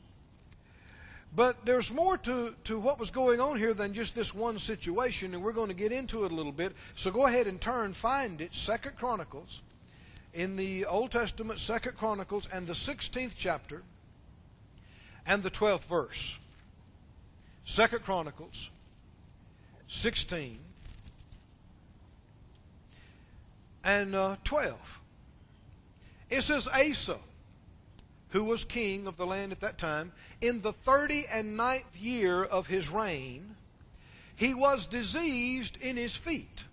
But 1.35 1.65
there's 1.65 1.91
more 1.91 2.17
to, 2.19 2.55
to 2.63 2.79
what 2.79 2.97
was 2.97 3.11
going 3.11 3.41
on 3.41 3.57
here 3.57 3.73
than 3.73 3.93
just 3.93 4.15
this 4.15 4.33
one 4.33 4.57
situation, 4.57 5.33
and 5.33 5.43
we're 5.43 5.51
going 5.51 5.67
to 5.67 5.73
get 5.73 5.91
into 5.91 6.23
it 6.23 6.31
a 6.31 6.35
little 6.35 6.53
bit. 6.53 6.73
So 6.95 7.11
go 7.11 7.25
ahead 7.25 7.47
and 7.47 7.59
turn, 7.59 7.91
find 7.91 8.39
it, 8.39 8.53
Second 8.53 8.95
Chronicles, 8.95 9.61
in 10.33 10.55
the 10.55 10.85
Old 10.85 11.11
Testament, 11.11 11.59
Second 11.59 11.97
Chronicles, 11.97 12.47
and 12.53 12.67
the 12.67 12.73
16th 12.73 13.33
chapter, 13.35 13.83
and 15.25 15.43
the 15.43 15.51
12th 15.51 15.85
verse. 15.85 16.37
Second 17.65 18.03
Chronicles, 18.03 18.69
16, 19.89 20.57
and 23.83 24.15
uh, 24.15 24.37
12. 24.45 25.01
It 26.29 26.41
says 26.43 26.67
Asa 26.69 27.17
who 28.35 28.43
was 28.43 28.65
king 28.65 29.07
of 29.07 29.15
the 29.15 29.25
land 29.25 29.53
at 29.53 29.61
that 29.61 29.77
time, 29.77 30.11
in 30.41 30.59
the 30.59 30.73
thirty 30.73 31.25
and 31.31 31.55
ninth 31.55 31.95
year 31.95 32.43
of 32.43 32.67
his 32.67 32.89
reign, 32.89 33.55
he 34.35 34.53
was 34.53 34.87
diseased 34.87 35.77
in 35.79 35.95
his 35.95 36.17
feet 36.17 36.65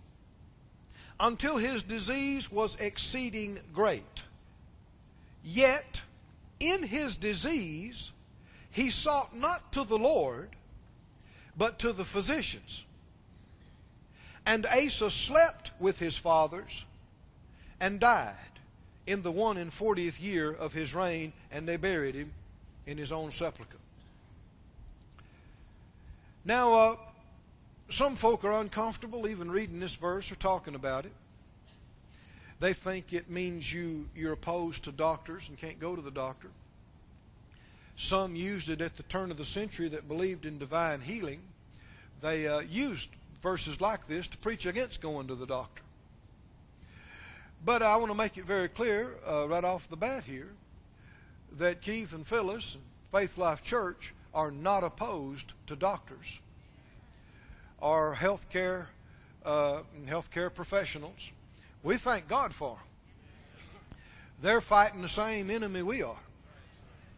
until 1.20 1.58
his 1.58 1.84
disease 1.84 2.50
was 2.50 2.74
exceeding 2.80 3.60
great. 3.72 4.24
Yet, 5.44 6.02
in 6.58 6.82
his 6.82 7.16
disease, 7.16 8.10
he 8.68 8.90
sought 8.90 9.36
not 9.36 9.70
to 9.70 9.84
the 9.84 9.98
Lord, 9.98 10.56
but 11.56 11.78
to 11.78 11.92
the 11.92 12.04
physicians. 12.04 12.82
And 14.44 14.66
Asa 14.66 15.12
slept 15.12 15.70
with 15.78 16.00
his 16.00 16.16
fathers 16.16 16.84
and 17.78 18.00
died 18.00 18.51
in 19.06 19.22
the 19.22 19.32
one 19.32 19.56
and 19.56 19.72
fortieth 19.72 20.20
year 20.20 20.52
of 20.52 20.72
his 20.72 20.94
reign, 20.94 21.32
and 21.50 21.66
they 21.66 21.76
buried 21.76 22.14
him 22.14 22.32
in 22.86 22.98
his 22.98 23.12
own 23.12 23.30
sepulchre. 23.30 23.78
Now, 26.44 26.74
uh, 26.74 26.96
some 27.90 28.16
folk 28.16 28.44
are 28.44 28.60
uncomfortable 28.60 29.28
even 29.28 29.50
reading 29.50 29.80
this 29.80 29.94
verse 29.94 30.32
or 30.32 30.36
talking 30.36 30.74
about 30.74 31.04
it. 31.04 31.12
They 32.58 32.72
think 32.72 33.12
it 33.12 33.28
means 33.28 33.72
you, 33.72 34.08
you're 34.14 34.32
opposed 34.32 34.84
to 34.84 34.92
doctors 34.92 35.48
and 35.48 35.58
can't 35.58 35.80
go 35.80 35.96
to 35.96 36.02
the 36.02 36.10
doctor. 36.10 36.48
Some 37.96 38.34
used 38.34 38.68
it 38.68 38.80
at 38.80 38.96
the 38.96 39.02
turn 39.02 39.30
of 39.30 39.36
the 39.36 39.44
century 39.44 39.88
that 39.88 40.08
believed 40.08 40.46
in 40.46 40.58
divine 40.58 41.00
healing. 41.00 41.40
They 42.20 42.46
uh, 42.46 42.60
used 42.60 43.08
verses 43.42 43.80
like 43.80 44.06
this 44.06 44.28
to 44.28 44.38
preach 44.38 44.64
against 44.64 45.00
going 45.00 45.26
to 45.26 45.34
the 45.34 45.46
doctor. 45.46 45.82
But 47.64 47.82
I 47.82 47.96
want 47.96 48.10
to 48.10 48.16
make 48.16 48.38
it 48.38 48.44
very 48.44 48.68
clear 48.68 49.14
uh, 49.28 49.46
right 49.48 49.62
off 49.62 49.88
the 49.88 49.96
bat 49.96 50.24
here 50.24 50.48
that 51.58 51.80
Keith 51.80 52.12
and 52.12 52.26
Phyllis 52.26 52.76
Faith 53.12 53.38
Life 53.38 53.62
Church 53.62 54.12
are 54.34 54.50
not 54.50 54.82
opposed 54.82 55.52
to 55.68 55.76
doctors 55.76 56.40
or 57.80 58.16
healthcare 58.18 58.86
uh, 59.44 59.80
healthcare 60.06 60.52
professionals. 60.52 61.30
We 61.82 61.96
thank 61.96 62.28
God 62.28 62.54
for 62.54 62.76
them. 62.76 63.98
They're 64.40 64.60
fighting 64.60 65.02
the 65.02 65.08
same 65.08 65.50
enemy 65.50 65.82
we 65.82 66.02
are, 66.02 66.16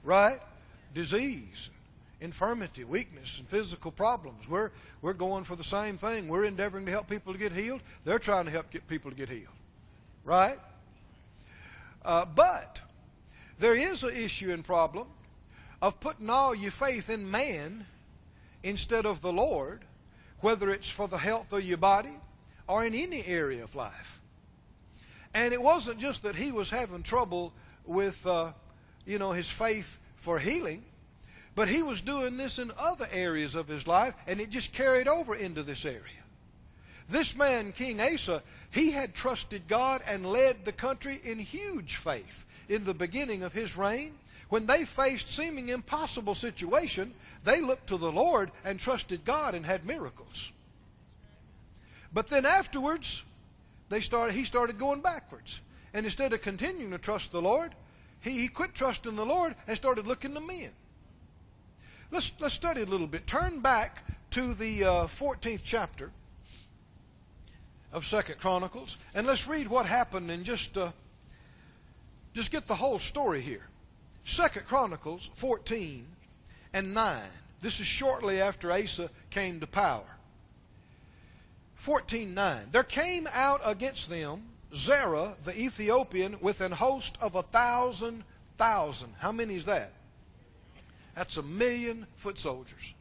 right? 0.02 0.40
Disease, 0.94 1.70
infirmity, 2.20 2.84
weakness, 2.84 3.38
and 3.38 3.48
physical 3.48 3.90
problems. 3.90 4.48
We're 4.48 4.72
we're 5.00 5.14
going 5.14 5.44
for 5.44 5.56
the 5.56 5.64
same 5.64 5.96
thing. 5.96 6.28
We're 6.28 6.44
endeavoring 6.44 6.84
to 6.86 6.90
help 6.90 7.08
people 7.08 7.32
to 7.32 7.38
get 7.38 7.52
healed. 7.52 7.80
They're 8.04 8.18
trying 8.18 8.44
to 8.44 8.50
help 8.50 8.70
get 8.70 8.86
people 8.88 9.10
to 9.10 9.16
get 9.16 9.30
healed. 9.30 9.48
Right? 10.24 10.58
Uh, 12.04 12.24
but 12.24 12.80
there 13.58 13.74
is 13.74 14.02
an 14.04 14.14
issue 14.14 14.52
and 14.52 14.64
problem 14.64 15.06
of 15.80 16.00
putting 16.00 16.30
all 16.30 16.54
your 16.54 16.70
faith 16.70 17.10
in 17.10 17.30
man 17.30 17.86
instead 18.62 19.06
of 19.06 19.20
the 19.20 19.32
Lord, 19.32 19.84
whether 20.40 20.70
it's 20.70 20.88
for 20.88 21.08
the 21.08 21.18
health 21.18 21.52
of 21.52 21.62
your 21.62 21.76
body 21.76 22.16
or 22.66 22.84
in 22.84 22.94
any 22.94 23.24
area 23.24 23.62
of 23.62 23.74
life. 23.74 24.20
And 25.34 25.52
it 25.52 25.60
wasn't 25.60 25.98
just 25.98 26.22
that 26.22 26.36
he 26.36 26.52
was 26.52 26.70
having 26.70 27.02
trouble 27.02 27.52
with, 27.84 28.26
uh, 28.26 28.52
you 29.04 29.18
know, 29.18 29.32
his 29.32 29.50
faith 29.50 29.98
for 30.16 30.38
healing, 30.38 30.84
but 31.54 31.68
he 31.68 31.82
was 31.82 32.00
doing 32.00 32.36
this 32.36 32.58
in 32.58 32.72
other 32.78 33.08
areas 33.12 33.54
of 33.54 33.68
his 33.68 33.86
life, 33.86 34.14
and 34.26 34.40
it 34.40 34.50
just 34.50 34.72
carried 34.72 35.06
over 35.06 35.34
into 35.34 35.62
this 35.62 35.84
area. 35.84 36.24
This 37.08 37.36
man, 37.36 37.72
King 37.72 38.00
Asa, 38.00 38.42
he 38.74 38.90
had 38.90 39.14
trusted 39.14 39.68
God 39.68 40.02
and 40.04 40.26
led 40.26 40.64
the 40.64 40.72
country 40.72 41.20
in 41.22 41.38
huge 41.38 41.94
faith 41.94 42.44
in 42.68 42.84
the 42.84 42.92
beginning 42.92 43.44
of 43.44 43.52
his 43.52 43.76
reign. 43.76 44.14
When 44.48 44.66
they 44.66 44.84
faced 44.84 45.28
seeming 45.30 45.68
impossible 45.68 46.34
situation, 46.34 47.14
they 47.44 47.60
looked 47.60 47.86
to 47.86 47.96
the 47.96 48.10
Lord 48.10 48.50
and 48.64 48.80
trusted 48.80 49.24
God 49.24 49.54
and 49.54 49.64
had 49.64 49.86
miracles. 49.86 50.50
But 52.12 52.26
then 52.26 52.44
afterwards, 52.44 53.22
they 53.90 54.00
started, 54.00 54.34
he 54.34 54.44
started 54.44 54.76
going 54.76 55.02
backwards. 55.02 55.60
And 55.92 56.04
instead 56.04 56.32
of 56.32 56.42
continuing 56.42 56.90
to 56.90 56.98
trust 56.98 57.30
the 57.30 57.40
Lord, 57.40 57.76
he, 58.22 58.40
he 58.40 58.48
quit 58.48 58.74
trusting 58.74 59.14
the 59.14 59.24
Lord 59.24 59.54
and 59.68 59.76
started 59.76 60.08
looking 60.08 60.34
to 60.34 60.40
men. 60.40 60.70
Let's, 62.10 62.32
let's 62.40 62.56
study 62.56 62.82
a 62.82 62.86
little 62.86 63.06
bit. 63.06 63.28
Turn 63.28 63.60
back 63.60 64.02
to 64.32 64.52
the 64.52 64.82
uh, 64.82 64.90
14th 65.06 65.60
chapter 65.62 66.10
of 67.94 68.04
Second 68.04 68.40
Chronicles, 68.40 68.98
and 69.14 69.24
let's 69.24 69.46
read 69.46 69.68
what 69.68 69.86
happened 69.86 70.28
and 70.28 70.44
just 70.44 70.76
uh, 70.76 70.90
just 72.34 72.50
get 72.50 72.66
the 72.66 72.74
whole 72.74 72.98
story 72.98 73.40
here. 73.40 73.68
Second 74.24 74.66
Chronicles 74.66 75.30
14 75.36 76.04
and 76.72 76.92
9. 76.92 77.22
This 77.62 77.78
is 77.78 77.86
shortly 77.86 78.40
after 78.40 78.72
Asa 78.72 79.10
came 79.30 79.60
to 79.60 79.66
power. 79.66 80.16
14.9 81.82 82.72
There 82.72 82.82
came 82.82 83.28
out 83.32 83.60
against 83.64 84.10
them 84.10 84.42
Zerah 84.74 85.36
the 85.44 85.56
Ethiopian 85.56 86.36
with 86.40 86.60
an 86.60 86.72
host 86.72 87.16
of 87.20 87.36
a 87.36 87.42
thousand 87.42 88.24
thousand. 88.58 89.14
How 89.18 89.30
many 89.30 89.54
is 89.54 89.66
that? 89.66 89.92
That's 91.14 91.36
a 91.36 91.42
million 91.42 92.06
foot 92.16 92.38
soldiers. 92.38 92.94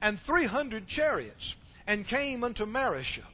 And 0.00 0.18
three 0.18 0.46
hundred 0.46 0.86
chariots, 0.86 1.56
and 1.86 2.06
came 2.06 2.44
unto 2.44 2.66
Mareshah. 2.66 3.24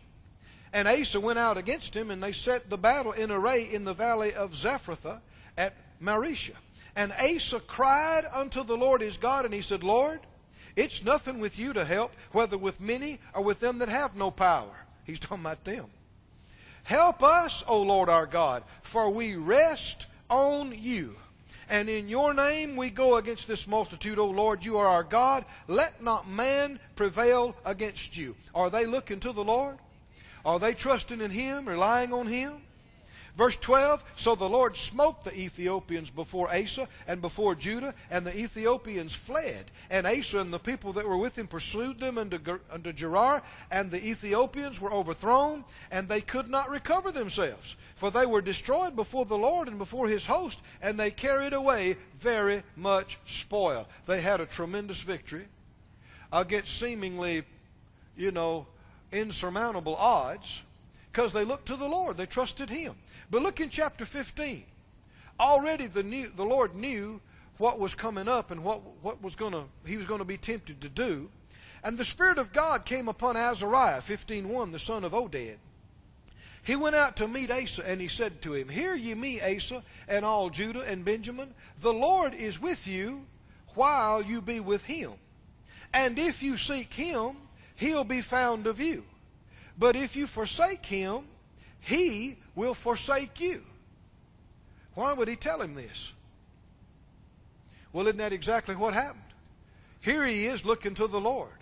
And 0.76 0.86
Asa 0.86 1.18
went 1.18 1.38
out 1.38 1.56
against 1.56 1.96
him, 1.96 2.10
and 2.10 2.22
they 2.22 2.32
set 2.32 2.68
the 2.68 2.76
battle 2.76 3.12
in 3.12 3.30
array 3.30 3.62
in 3.72 3.86
the 3.86 3.94
valley 3.94 4.34
of 4.34 4.52
Zephathah 4.52 5.22
at 5.56 5.74
Mareshah. 6.02 6.56
And 6.94 7.12
Asa 7.12 7.60
cried 7.60 8.26
unto 8.30 8.62
the 8.62 8.76
Lord 8.76 9.00
his 9.00 9.16
God, 9.16 9.46
and 9.46 9.54
he 9.54 9.62
said, 9.62 9.82
Lord, 9.82 10.20
it's 10.76 11.02
nothing 11.02 11.40
with 11.40 11.58
you 11.58 11.72
to 11.72 11.86
help, 11.86 12.12
whether 12.32 12.58
with 12.58 12.78
many 12.78 13.20
or 13.32 13.42
with 13.42 13.58
them 13.58 13.78
that 13.78 13.88
have 13.88 14.16
no 14.16 14.30
power. 14.30 14.84
He's 15.04 15.18
talking 15.18 15.40
about 15.40 15.64
them. 15.64 15.86
Help 16.82 17.22
us, 17.22 17.64
O 17.66 17.80
Lord 17.80 18.10
our 18.10 18.26
God, 18.26 18.62
for 18.82 19.08
we 19.08 19.34
rest 19.34 20.04
on 20.28 20.74
you. 20.78 21.16
And 21.70 21.88
in 21.88 22.06
your 22.06 22.34
name 22.34 22.76
we 22.76 22.90
go 22.90 23.16
against 23.16 23.48
this 23.48 23.66
multitude, 23.66 24.18
O 24.18 24.26
Lord. 24.26 24.62
You 24.62 24.76
are 24.76 24.88
our 24.88 25.04
God. 25.04 25.46
Let 25.68 26.02
not 26.02 26.28
man 26.28 26.80
prevail 26.96 27.56
against 27.64 28.14
you. 28.14 28.36
Are 28.54 28.68
they 28.68 28.84
looking 28.84 29.20
to 29.20 29.32
the 29.32 29.42
Lord? 29.42 29.78
Are 30.46 30.60
they 30.60 30.74
trusting 30.74 31.20
in 31.20 31.32
Him, 31.32 31.68
relying 31.68 32.12
on 32.12 32.28
Him? 32.28 32.52
Verse 33.36 33.56
12 33.56 34.02
So 34.16 34.34
the 34.34 34.48
Lord 34.48 34.76
smote 34.76 35.24
the 35.24 35.36
Ethiopians 35.38 36.08
before 36.08 36.48
Asa 36.54 36.88
and 37.06 37.20
before 37.20 37.56
Judah, 37.56 37.94
and 38.10 38.24
the 38.24 38.38
Ethiopians 38.38 39.12
fled. 39.12 39.66
And 39.90 40.06
Asa 40.06 40.38
and 40.38 40.52
the 40.52 40.60
people 40.60 40.92
that 40.94 41.06
were 41.06 41.16
with 41.16 41.36
him 41.36 41.48
pursued 41.48 41.98
them 41.98 42.16
unto, 42.16 42.38
unto 42.70 42.92
Gerar, 42.92 43.42
and 43.70 43.90
the 43.90 44.02
Ethiopians 44.06 44.80
were 44.80 44.92
overthrown, 44.92 45.64
and 45.90 46.08
they 46.08 46.20
could 46.20 46.48
not 46.48 46.70
recover 46.70 47.10
themselves. 47.10 47.76
For 47.96 48.10
they 48.10 48.24
were 48.24 48.40
destroyed 48.40 48.96
before 48.96 49.26
the 49.26 49.36
Lord 49.36 49.68
and 49.68 49.78
before 49.78 50.06
his 50.08 50.26
host, 50.26 50.60
and 50.80 50.98
they 50.98 51.10
carried 51.10 51.52
away 51.52 51.96
very 52.20 52.62
much 52.76 53.18
spoil. 53.26 53.88
They 54.06 54.20
had 54.20 54.40
a 54.40 54.46
tremendous 54.46 55.02
victory 55.02 55.46
against 56.32 56.78
seemingly, 56.78 57.42
you 58.16 58.30
know, 58.30 58.66
insurmountable 59.12 59.96
odds 59.96 60.62
because 61.12 61.32
they 61.32 61.44
looked 61.44 61.66
to 61.66 61.76
the 61.76 61.88
Lord. 61.88 62.16
They 62.16 62.26
trusted 62.26 62.70
Him. 62.70 62.94
But 63.30 63.42
look 63.42 63.60
in 63.60 63.70
chapter 63.70 64.04
15. 64.04 64.64
Already 65.38 65.86
the, 65.86 66.02
new, 66.02 66.30
the 66.34 66.44
Lord 66.44 66.74
knew 66.74 67.20
what 67.58 67.78
was 67.78 67.94
coming 67.94 68.28
up 68.28 68.50
and 68.50 68.62
what, 68.62 68.80
what 69.02 69.22
was 69.22 69.34
to 69.36 69.64
he 69.86 69.96
was 69.96 70.06
going 70.06 70.18
to 70.18 70.24
be 70.24 70.36
tempted 70.36 70.80
to 70.80 70.88
do. 70.88 71.30
And 71.82 71.96
the 71.96 72.04
Spirit 72.04 72.38
of 72.38 72.52
God 72.52 72.84
came 72.84 73.08
upon 73.08 73.36
Azariah, 73.36 74.00
15.1, 74.00 74.72
the 74.72 74.78
son 74.78 75.04
of 75.04 75.12
Oded. 75.12 75.56
He 76.62 76.74
went 76.74 76.96
out 76.96 77.14
to 77.16 77.28
meet 77.28 77.50
Asa, 77.50 77.88
and 77.88 78.00
he 78.00 78.08
said 78.08 78.42
to 78.42 78.54
him, 78.54 78.68
Hear 78.68 78.94
ye 78.94 79.14
me, 79.14 79.40
Asa, 79.40 79.84
and 80.08 80.24
all 80.24 80.50
Judah 80.50 80.80
and 80.80 81.04
Benjamin. 81.04 81.54
The 81.80 81.92
Lord 81.92 82.34
is 82.34 82.60
with 82.60 82.88
you 82.88 83.26
while 83.74 84.20
you 84.20 84.42
be 84.42 84.58
with 84.58 84.82
him. 84.82 85.12
And 85.94 86.18
if 86.18 86.42
you 86.42 86.56
seek 86.56 86.92
him, 86.92 87.36
he'll 87.76 88.04
be 88.04 88.20
found 88.20 88.66
of 88.66 88.80
you. 88.80 89.04
But 89.78 89.96
if 89.96 90.16
you 90.16 90.26
forsake 90.26 90.86
him, 90.86 91.24
he 91.80 92.38
will 92.54 92.74
forsake 92.74 93.40
you. 93.40 93.62
Why 94.94 95.12
would 95.12 95.28
he 95.28 95.36
tell 95.36 95.60
him 95.60 95.74
this? 95.74 96.12
Well, 97.92 98.06
isn't 98.06 98.18
that 98.18 98.32
exactly 98.32 98.74
what 98.74 98.94
happened? 98.94 99.22
Here 100.00 100.24
he 100.26 100.46
is 100.46 100.64
looking 100.64 100.94
to 100.94 101.06
the 101.06 101.20
Lord 101.20 101.52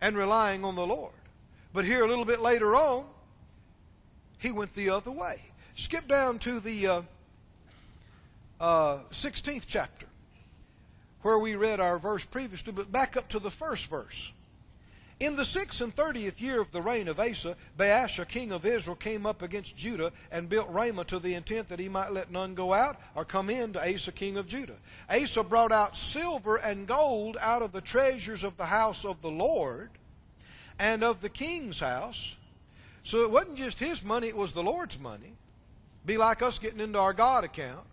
and 0.00 0.16
relying 0.16 0.64
on 0.64 0.74
the 0.74 0.86
Lord. 0.86 1.12
But 1.72 1.84
here 1.84 2.04
a 2.04 2.08
little 2.08 2.24
bit 2.24 2.40
later 2.40 2.74
on, 2.74 3.04
he 4.38 4.50
went 4.50 4.74
the 4.74 4.90
other 4.90 5.10
way. 5.10 5.40
Skip 5.74 6.08
down 6.08 6.38
to 6.40 6.60
the 6.60 6.86
uh, 6.86 7.02
uh, 8.60 8.98
16th 9.10 9.64
chapter 9.66 10.06
where 11.22 11.38
we 11.38 11.54
read 11.54 11.80
our 11.80 11.98
verse 11.98 12.24
previously, 12.24 12.72
but 12.72 12.90
back 12.90 13.16
up 13.16 13.28
to 13.28 13.38
the 13.38 13.50
first 13.50 13.86
verse. 13.86 14.32
In 15.20 15.36
the 15.36 15.44
sixth 15.44 15.82
and 15.82 15.94
thirtieth 15.94 16.40
year 16.40 16.62
of 16.62 16.72
the 16.72 16.80
reign 16.80 17.06
of 17.06 17.20
Asa, 17.20 17.54
Baasha, 17.78 18.26
king 18.26 18.52
of 18.52 18.64
Israel, 18.64 18.96
came 18.96 19.26
up 19.26 19.42
against 19.42 19.76
Judah 19.76 20.12
and 20.32 20.48
built 20.48 20.70
Ramah 20.70 21.04
to 21.04 21.18
the 21.18 21.34
intent 21.34 21.68
that 21.68 21.78
he 21.78 21.90
might 21.90 22.10
let 22.10 22.32
none 22.32 22.54
go 22.54 22.72
out 22.72 22.98
or 23.14 23.26
come 23.26 23.50
in 23.50 23.74
to 23.74 23.94
Asa, 23.94 24.12
king 24.12 24.38
of 24.38 24.48
Judah. 24.48 24.76
Asa 25.10 25.42
brought 25.42 25.72
out 25.72 25.94
silver 25.94 26.56
and 26.56 26.86
gold 26.86 27.36
out 27.38 27.60
of 27.60 27.72
the 27.72 27.82
treasures 27.82 28.42
of 28.44 28.56
the 28.56 28.64
house 28.64 29.04
of 29.04 29.20
the 29.20 29.30
Lord 29.30 29.90
and 30.78 31.04
of 31.04 31.20
the 31.20 31.28
king's 31.28 31.80
house. 31.80 32.36
So 33.02 33.22
it 33.22 33.30
wasn't 33.30 33.58
just 33.58 33.78
his 33.78 34.02
money, 34.02 34.28
it 34.28 34.36
was 34.36 34.54
the 34.54 34.62
Lord's 34.62 34.98
money. 34.98 35.34
Be 36.06 36.16
like 36.16 36.40
us 36.40 36.58
getting 36.58 36.80
into 36.80 36.98
our 36.98 37.12
God 37.12 37.44
account 37.44 37.84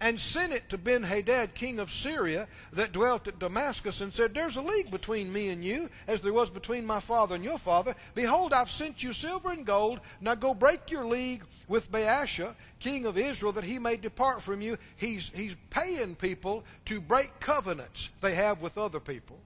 and 0.00 0.18
sent 0.18 0.52
it 0.52 0.68
to 0.68 0.78
Ben 0.78 1.02
Hadad, 1.02 1.54
king 1.54 1.78
of 1.80 1.90
Syria, 1.90 2.46
that 2.72 2.92
dwelt 2.92 3.26
at 3.26 3.38
Damascus, 3.38 4.00
and 4.00 4.12
said, 4.12 4.34
There's 4.34 4.56
a 4.56 4.62
league 4.62 4.90
between 4.90 5.32
me 5.32 5.48
and 5.48 5.64
you, 5.64 5.90
as 6.06 6.20
there 6.20 6.32
was 6.32 6.50
between 6.50 6.86
my 6.86 7.00
father 7.00 7.34
and 7.34 7.44
your 7.44 7.58
father. 7.58 7.94
Behold, 8.14 8.52
I've 8.52 8.70
sent 8.70 9.02
you 9.02 9.12
silver 9.12 9.50
and 9.50 9.66
gold. 9.66 10.00
Now 10.20 10.34
go 10.34 10.54
break 10.54 10.90
your 10.90 11.06
league 11.06 11.42
with 11.66 11.90
Baasha, 11.90 12.54
king 12.78 13.06
of 13.06 13.18
Israel, 13.18 13.52
that 13.52 13.64
he 13.64 13.78
may 13.78 13.96
depart 13.96 14.42
from 14.42 14.60
you. 14.60 14.78
He's, 14.96 15.30
he's 15.34 15.56
paying 15.70 16.14
people 16.14 16.64
to 16.86 17.00
break 17.00 17.40
covenants 17.40 18.10
they 18.20 18.34
have 18.34 18.60
with 18.60 18.78
other 18.78 19.00
people 19.00 19.38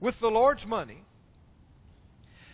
with 0.00 0.18
the 0.18 0.30
Lord's 0.30 0.66
money 0.66 1.02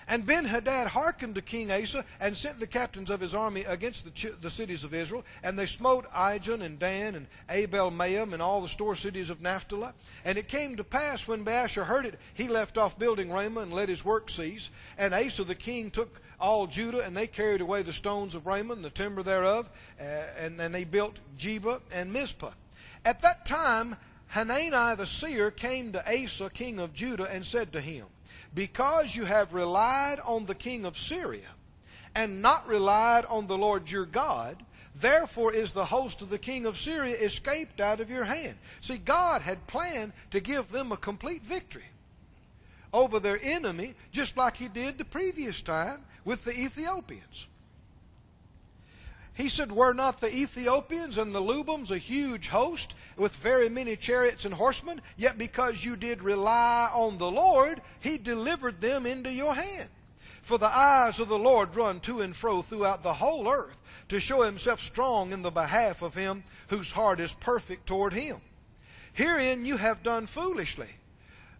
and 0.08 0.24
Ben 0.24 0.44
Hadad 0.44 0.88
hearkened 0.88 1.34
to 1.34 1.42
King 1.42 1.72
Asa 1.72 2.04
and 2.20 2.36
sent 2.36 2.60
the 2.60 2.66
captains 2.66 3.10
of 3.10 3.20
his 3.20 3.34
army 3.34 3.64
against 3.64 4.04
the, 4.04 4.10
ch- 4.10 4.40
the 4.40 4.50
cities 4.50 4.84
of 4.84 4.94
Israel. 4.94 5.24
And 5.42 5.58
they 5.58 5.66
smote 5.66 6.08
Ijon 6.12 6.62
and 6.62 6.78
Dan 6.78 7.16
and 7.16 7.26
Abel 7.50 7.90
Maim 7.90 8.32
and 8.32 8.40
all 8.40 8.60
the 8.60 8.68
store 8.68 8.94
cities 8.94 9.30
of 9.30 9.40
Naphtali. 9.40 9.90
And 10.24 10.38
it 10.38 10.46
came 10.46 10.76
to 10.76 10.84
pass 10.84 11.26
when 11.26 11.44
Baasha 11.44 11.86
heard 11.86 12.06
it, 12.06 12.20
he 12.34 12.46
left 12.46 12.78
off 12.78 12.98
building 12.98 13.30
Ramah 13.30 13.62
and 13.62 13.72
let 13.72 13.88
his 13.88 14.04
work 14.04 14.30
cease. 14.30 14.70
And 14.96 15.12
Asa 15.12 15.42
the 15.42 15.54
king 15.56 15.90
took 15.90 16.20
all 16.38 16.66
Judah, 16.66 17.00
and 17.00 17.16
they 17.16 17.26
carried 17.26 17.60
away 17.60 17.82
the 17.82 17.92
stones 17.92 18.34
of 18.34 18.46
Ramah 18.46 18.74
and 18.74 18.84
the 18.84 18.90
timber 18.90 19.22
thereof, 19.22 19.70
uh, 19.98 20.04
and, 20.38 20.60
and 20.60 20.74
they 20.74 20.84
built 20.84 21.18
Geba 21.38 21.80
and 21.90 22.12
Mizpah. 22.12 22.52
At 23.04 23.22
that 23.22 23.46
time, 23.46 23.96
Hanani 24.28 24.96
the 24.96 25.06
seer 25.06 25.50
came 25.50 25.92
to 25.92 26.24
Asa, 26.24 26.50
king 26.50 26.78
of 26.78 26.92
Judah, 26.92 27.24
and 27.24 27.46
said 27.46 27.72
to 27.72 27.80
him, 27.80 28.06
because 28.56 29.14
you 29.14 29.26
have 29.26 29.52
relied 29.52 30.18
on 30.20 30.46
the 30.46 30.54
king 30.54 30.86
of 30.86 30.98
Syria 30.98 31.50
and 32.14 32.40
not 32.40 32.66
relied 32.66 33.26
on 33.26 33.46
the 33.46 33.58
Lord 33.58 33.90
your 33.90 34.06
God, 34.06 34.62
therefore 34.98 35.52
is 35.52 35.72
the 35.72 35.84
host 35.84 36.22
of 36.22 36.30
the 36.30 36.38
king 36.38 36.64
of 36.64 36.78
Syria 36.78 37.16
escaped 37.18 37.82
out 37.82 38.00
of 38.00 38.08
your 38.08 38.24
hand. 38.24 38.56
See, 38.80 38.96
God 38.96 39.42
had 39.42 39.66
planned 39.66 40.14
to 40.30 40.40
give 40.40 40.72
them 40.72 40.90
a 40.90 40.96
complete 40.96 41.42
victory 41.42 41.84
over 42.94 43.20
their 43.20 43.38
enemy, 43.42 43.94
just 44.10 44.38
like 44.38 44.56
he 44.56 44.68
did 44.68 44.96
the 44.96 45.04
previous 45.04 45.60
time 45.60 46.00
with 46.24 46.44
the 46.44 46.58
Ethiopians. 46.58 47.48
He 49.36 49.50
said, 49.50 49.70
Were 49.70 49.92
not 49.92 50.20
the 50.20 50.34
Ethiopians 50.34 51.18
and 51.18 51.34
the 51.34 51.42
Lubims 51.42 51.90
a 51.90 51.98
huge 51.98 52.48
host 52.48 52.94
with 53.16 53.36
very 53.36 53.68
many 53.68 53.94
chariots 53.94 54.46
and 54.46 54.54
horsemen? 54.54 55.02
Yet 55.18 55.36
because 55.36 55.84
you 55.84 55.94
did 55.94 56.22
rely 56.22 56.90
on 56.90 57.18
the 57.18 57.30
Lord, 57.30 57.82
he 58.00 58.16
delivered 58.16 58.80
them 58.80 59.04
into 59.04 59.30
your 59.30 59.54
hand. 59.54 59.90
For 60.40 60.56
the 60.56 60.74
eyes 60.74 61.20
of 61.20 61.28
the 61.28 61.38
Lord 61.38 61.76
run 61.76 62.00
to 62.00 62.22
and 62.22 62.34
fro 62.34 62.62
throughout 62.62 63.02
the 63.02 63.12
whole 63.12 63.46
earth 63.46 63.76
to 64.08 64.20
show 64.20 64.40
himself 64.40 64.80
strong 64.80 65.32
in 65.32 65.42
the 65.42 65.50
behalf 65.50 66.00
of 66.00 66.14
him 66.14 66.42
whose 66.68 66.92
heart 66.92 67.20
is 67.20 67.34
perfect 67.34 67.86
toward 67.86 68.14
him. 68.14 68.40
Herein 69.12 69.66
you 69.66 69.76
have 69.76 70.02
done 70.02 70.24
foolishly. 70.24 70.88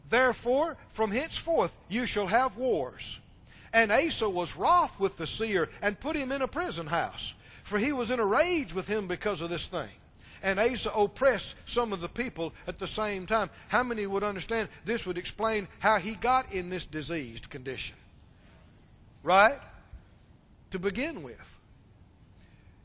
Therefore, 0.08 0.78
from 0.94 1.10
henceforth 1.10 1.72
you 1.90 2.06
shall 2.06 2.28
have 2.28 2.56
wars. 2.56 3.18
And 3.70 3.92
Asa 3.92 4.30
was 4.30 4.56
wroth 4.56 4.98
with 4.98 5.18
the 5.18 5.26
seer 5.26 5.68
and 5.82 6.00
put 6.00 6.16
him 6.16 6.32
in 6.32 6.40
a 6.40 6.48
prison 6.48 6.86
house 6.86 7.34
for 7.66 7.79
he 7.79 7.92
was 7.92 8.11
in 8.11 8.20
a 8.20 8.26
rage 8.26 8.72
with 8.72 8.88
him 8.88 9.07
because 9.07 9.40
of 9.40 9.50
this 9.50 9.66
thing. 9.66 9.90
And 10.42 10.59
Asa 10.59 10.90
oppressed 10.90 11.55
some 11.64 11.92
of 11.92 12.00
the 12.00 12.09
people 12.09 12.52
at 12.66 12.79
the 12.79 12.87
same 12.87 13.26
time. 13.26 13.50
How 13.68 13.83
many 13.83 14.07
would 14.07 14.22
understand 14.22 14.68
this 14.85 15.07
would 15.07 15.18
explain 15.18 15.68
how 15.81 15.98
he 15.98 16.14
got 16.14 16.52
in 16.52 16.70
this 16.70 16.87
diseased 16.87 17.50
condition? 17.50 17.96
Right? 19.22 19.59
to 20.70 20.79
begin 20.79 21.22
with. 21.22 21.61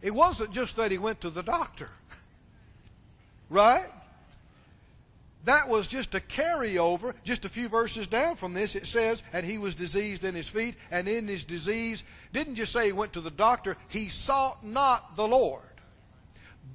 It 0.02 0.12
wasn't 0.12 0.52
just 0.52 0.76
that 0.78 0.92
he 0.92 0.98
went 0.98 1.22
to 1.22 1.30
the 1.30 1.44
doctor, 1.44 1.90
right? 3.50 3.90
That 5.46 5.70
was 5.70 5.88
just 5.88 6.14
a 6.14 6.20
carryover. 6.20 7.14
Just 7.24 7.46
a 7.46 7.50
few 7.50 7.68
verses 7.68 8.08
down 8.08 8.36
from 8.36 8.54
this, 8.54 8.76
it 8.76 8.86
says, 8.86 9.24
And 9.34 9.46
he 9.46 9.58
was 9.58 9.76
diseased 9.76 10.24
in 10.24 10.36
his 10.36 10.48
feet, 10.48 10.76
and 10.92 11.08
in 11.08 11.28
his 11.28 11.44
disease, 11.44 12.04
didn't 12.32 12.56
just 12.56 12.72
say 12.72 12.88
he 12.88 12.92
went 12.92 13.14
to 13.14 13.22
the 13.22 13.32
doctor, 13.32 13.78
he 13.90 14.10
sought 14.10 14.64
not 14.64 15.16
the 15.16 15.28
Lord, 15.28 15.64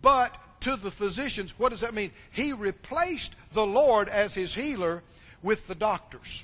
but 0.03 0.37
to 0.61 0.77
the 0.77 0.91
physicians. 0.91 1.55
What 1.59 1.69
does 1.69 1.81
that 1.81 1.95
mean? 1.95 2.11
He 2.31 2.53
replaced 2.53 3.37
the 3.53 3.67
Lord 3.67 4.09
as 4.09 4.35
his 4.35 4.55
healer 4.55 5.03
with 5.43 5.69
the 5.69 5.75
doctors. 5.77 6.43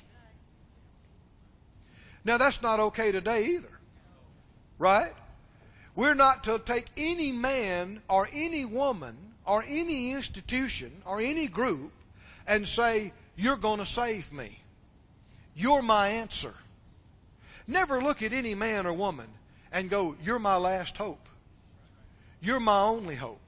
Now, 2.23 2.37
that's 2.37 2.61
not 2.61 2.79
okay 2.79 3.11
today 3.11 3.47
either, 3.47 3.79
right? 4.79 5.11
We're 5.93 6.13
not 6.13 6.45
to 6.45 6.57
take 6.57 6.85
any 6.95 7.33
man 7.33 8.01
or 8.07 8.29
any 8.31 8.63
woman 8.63 9.17
or 9.45 9.65
any 9.67 10.13
institution 10.13 11.01
or 11.05 11.19
any 11.19 11.47
group 11.47 11.91
and 12.47 12.67
say, 12.67 13.13
You're 13.35 13.57
going 13.57 13.79
to 13.79 13.85
save 13.85 14.31
me. 14.31 14.59
You're 15.55 15.81
my 15.81 16.07
answer. 16.09 16.53
Never 17.67 18.01
look 18.01 18.21
at 18.21 18.33
any 18.33 18.55
man 18.55 18.85
or 18.85 18.93
woman 18.93 19.27
and 19.71 19.89
go, 19.89 20.15
You're 20.23 20.39
my 20.39 20.57
last 20.57 20.97
hope. 20.97 21.27
You're 22.41 22.59
my 22.59 22.81
only 22.81 23.15
hope. 23.15 23.39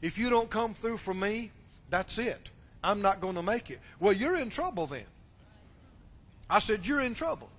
If 0.00 0.18
you 0.18 0.30
don't 0.30 0.50
come 0.50 0.74
through 0.74 0.98
for 0.98 1.14
me, 1.14 1.50
that's 1.90 2.18
it. 2.18 2.50
I'm 2.82 3.02
not 3.02 3.20
going 3.20 3.36
to 3.36 3.42
make 3.42 3.70
it. 3.70 3.80
Well, 4.00 4.12
you're 4.12 4.36
in 4.36 4.50
trouble 4.50 4.86
then. 4.86 5.04
I 6.48 6.58
said, 6.58 6.86
You're 6.86 7.00
in 7.00 7.14
trouble. 7.14 7.50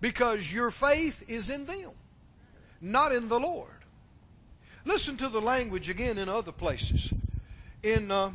Because 0.00 0.50
your 0.50 0.70
faith 0.70 1.22
is 1.28 1.50
in 1.50 1.66
them, 1.66 1.90
not 2.80 3.12
in 3.12 3.28
the 3.28 3.38
Lord. 3.38 3.68
Listen 4.84 5.16
to 5.18 5.28
the 5.28 5.42
language 5.42 5.90
again 5.90 6.16
in 6.16 6.28
other 6.28 6.52
places. 6.52 7.12
In, 7.82 8.10
uh, 8.10 8.30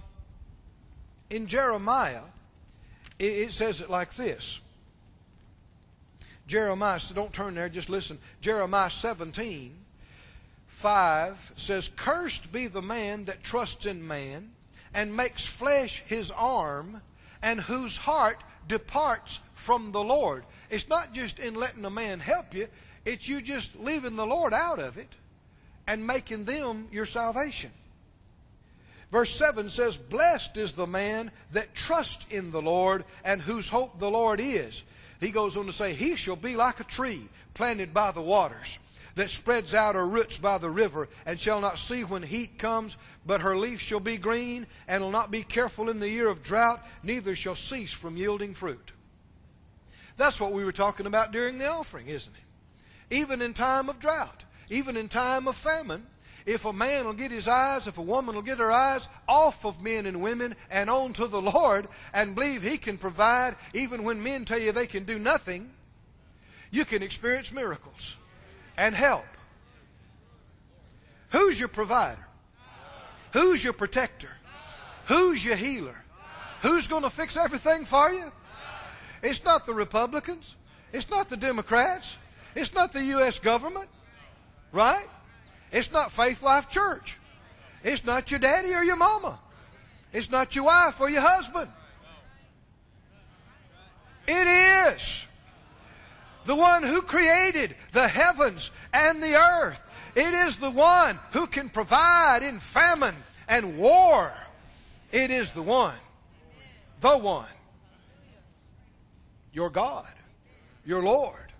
in 1.35 1.47
Jeremiah, 1.47 2.21
it, 3.19 3.51
says 3.51 3.81
it 3.81 3.89
like 3.89 4.15
this. 4.15 4.61
Jeremiah, 6.47 6.99
so 6.99 7.13
don't 7.13 7.33
turn 7.33 7.55
there, 7.55 7.67
just 7.67 7.89
listen. 7.89 8.19
Jeremiah 8.39 8.89
17, 8.89 9.75
5 10.67 11.53
says, 11.57 11.89
Cursed 11.95 12.53
be 12.53 12.67
the 12.67 12.81
man 12.81 13.25
that 13.25 13.43
trusts 13.43 13.85
in 13.85 14.07
man 14.07 14.51
and 14.93 15.17
makes 15.17 15.45
flesh 15.45 16.01
his 16.05 16.31
arm, 16.31 17.01
and 17.41 17.59
whose 17.59 17.97
heart 17.97 18.41
departs 18.65 19.41
from 19.55 19.91
the 19.91 20.03
Lord. 20.03 20.45
It's 20.69 20.87
not 20.87 21.13
just 21.13 21.37
in 21.37 21.53
letting 21.55 21.83
a 21.83 21.89
man 21.89 22.21
help 22.21 22.53
you, 22.53 22.69
it's 23.03 23.27
you 23.27 23.41
just 23.41 23.77
leaving 23.77 24.15
the 24.15 24.25
Lord 24.25 24.53
out 24.53 24.79
of 24.79 24.97
it 24.97 25.09
and 25.85 26.07
making 26.07 26.45
them 26.45 26.87
your 26.91 27.05
salvation. 27.05 27.71
Verse 29.15 29.33
7 29.37 29.69
says, 29.69 29.95
Blessed 29.95 30.57
is 30.57 30.73
the 30.73 30.85
man 30.85 31.31
that 31.53 31.73
trusts 31.73 32.25
in 32.29 32.51
the 32.51 32.61
Lord 32.61 33.05
and 33.23 33.41
whose 33.41 33.69
hope 33.69 33.97
the 33.97 34.11
Lord 34.11 34.41
is. 34.41 34.83
He 35.21 35.31
goes 35.31 35.55
on 35.55 35.67
to 35.67 35.71
say, 35.71 35.93
He 35.93 36.17
shall 36.17 36.35
be 36.35 36.57
like 36.57 36.81
a 36.81 36.83
tree 36.83 37.29
planted 37.53 37.93
by 37.93 38.11
the 38.11 38.21
waters 38.21 38.77
that 39.15 39.29
spreads 39.29 39.73
out 39.73 39.95
her 39.95 40.05
roots 40.05 40.37
by 40.37 40.57
the 40.57 40.69
river, 40.69 41.07
and 41.25 41.39
shall 41.39 41.61
not 41.61 41.79
see 41.79 42.03
when 42.03 42.23
heat 42.23 42.59
comes, 42.59 42.97
but 43.25 43.39
her 43.39 43.55
leaf 43.55 43.79
shall 43.79 44.01
be 44.01 44.17
green, 44.17 44.67
and 44.85 45.01
will 45.01 45.11
not 45.11 45.31
be 45.31 45.43
careful 45.43 45.89
in 45.89 46.01
the 46.01 46.09
year 46.09 46.27
of 46.27 46.43
drought, 46.43 46.85
neither 47.01 47.37
shall 47.37 47.55
cease 47.55 47.93
from 47.93 48.17
yielding 48.17 48.53
fruit. 48.53 48.91
That's 50.17 50.41
what 50.41 50.51
we 50.51 50.65
were 50.65 50.73
talking 50.73 51.05
about 51.05 51.31
during 51.31 51.57
the 51.57 51.69
offering, 51.69 52.07
isn't 52.07 52.35
it? 52.35 53.15
Even 53.15 53.41
in 53.41 53.53
time 53.53 53.87
of 53.87 53.97
drought, 53.97 54.43
even 54.69 54.97
in 54.97 55.07
time 55.07 55.47
of 55.47 55.55
famine, 55.55 56.05
if 56.45 56.65
a 56.65 56.73
man 56.73 57.05
will 57.05 57.13
get 57.13 57.31
his 57.31 57.47
eyes, 57.47 57.87
if 57.87 57.97
a 57.97 58.03
woman 58.03 58.35
will 58.35 58.43
get 58.43 58.59
her 58.59 58.71
eyes 58.71 59.07
off 59.27 59.65
of 59.65 59.81
men 59.81 60.05
and 60.05 60.21
women 60.21 60.55
and 60.69 60.89
on 60.89 61.13
to 61.13 61.27
the 61.27 61.41
Lord 61.55 61.87
and 62.13 62.35
believe 62.35 62.61
He 62.61 62.77
can 62.77 62.97
provide, 62.97 63.55
even 63.73 64.03
when 64.03 64.21
men 64.21 64.45
tell 64.45 64.59
you 64.59 64.71
they 64.71 64.87
can 64.87 65.05
do 65.05 65.17
nothing, 65.17 65.69
you 66.71 66.85
can 66.85 67.01
experience 67.01 67.51
miracles 67.51 68.15
and 68.77 68.93
help. 68.93 69.25
Who's 71.29 71.59
your 71.59 71.69
provider? 71.69 72.25
Who's 73.33 73.63
your 73.63 73.73
protector? 73.73 74.29
Who's 75.05 75.43
your 75.43 75.55
healer? 75.55 75.95
Who's 76.61 76.87
going 76.87 77.03
to 77.03 77.09
fix 77.09 77.37
everything 77.37 77.85
for 77.85 78.09
you? 78.11 78.31
It's 79.21 79.43
not 79.43 79.65
the 79.65 79.73
Republicans. 79.73 80.55
It's 80.93 81.09
not 81.09 81.29
the 81.29 81.37
Democrats. 81.37 82.17
It's 82.53 82.73
not 82.73 82.93
the 82.93 83.03
U.S. 83.03 83.39
government. 83.39 83.89
Right? 84.71 85.07
It's 85.75 85.91
not 85.91 86.13
Faith 86.13 86.41
Life 86.41 86.69
Church. 86.69 87.17
It's 87.83 88.05
not 88.05 88.31
your 88.31 88.39
daddy 88.39 88.73
or 88.73 88.81
your 88.81 88.95
mama. 88.95 89.37
It's 90.13 90.31
not 90.31 90.55
your 90.55 90.63
wife 90.63 91.01
or 91.01 91.09
your 91.09 91.21
husband. 91.21 91.69
It 94.25 94.47
is 94.47 95.21
the 96.45 96.55
one 96.55 96.81
who 96.81 97.01
created 97.01 97.75
the 97.91 98.07
heavens 98.07 98.71
and 98.93 99.21
the 99.21 99.35
earth. 99.35 99.81
It 100.15 100.33
is 100.33 100.55
the 100.55 100.71
one 100.71 101.19
who 101.33 101.45
can 101.45 101.67
provide 101.67 102.39
in 102.41 102.61
famine 102.61 103.15
and 103.45 103.77
war. 103.77 104.31
It 105.11 105.29
is 105.29 105.51
the 105.51 105.61
one, 105.61 105.99
the 107.01 107.17
one 107.17 107.49
your 109.51 109.69
God, 109.69 110.07
your 110.85 111.03
Lord. 111.03 111.51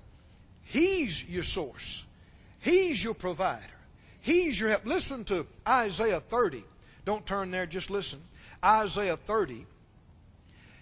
He's 0.64 1.22
your 1.26 1.44
source. 1.44 2.06
He's 2.62 3.04
your 3.04 3.14
provider. 3.14 3.75
He's 4.26 4.60
your 4.60 4.70
help. 4.70 4.88
Listen 4.88 5.24
to 5.26 5.46
Isaiah 5.68 6.20
30. 6.20 6.64
Don't 7.06 7.28
turn 7.28 7.52
there, 7.52 7.68
just 7.68 7.92
listen. 7.92 8.20
Isaiah 8.64 9.18
30. 9.18 9.68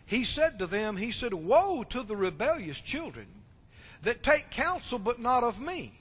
He 0.05 0.23
said 0.23 0.59
to 0.59 0.65
them, 0.65 0.95
He 0.95 1.11
said, 1.11 1.33
Woe 1.33 1.83
to 1.89 2.03
the 2.03 2.15
rebellious 2.15 2.79
children 2.79 3.25
that 4.03 4.23
take 4.23 4.49
counsel 4.49 4.97
but 4.97 5.19
not 5.19 5.43
of 5.43 5.59
me. 5.59 5.91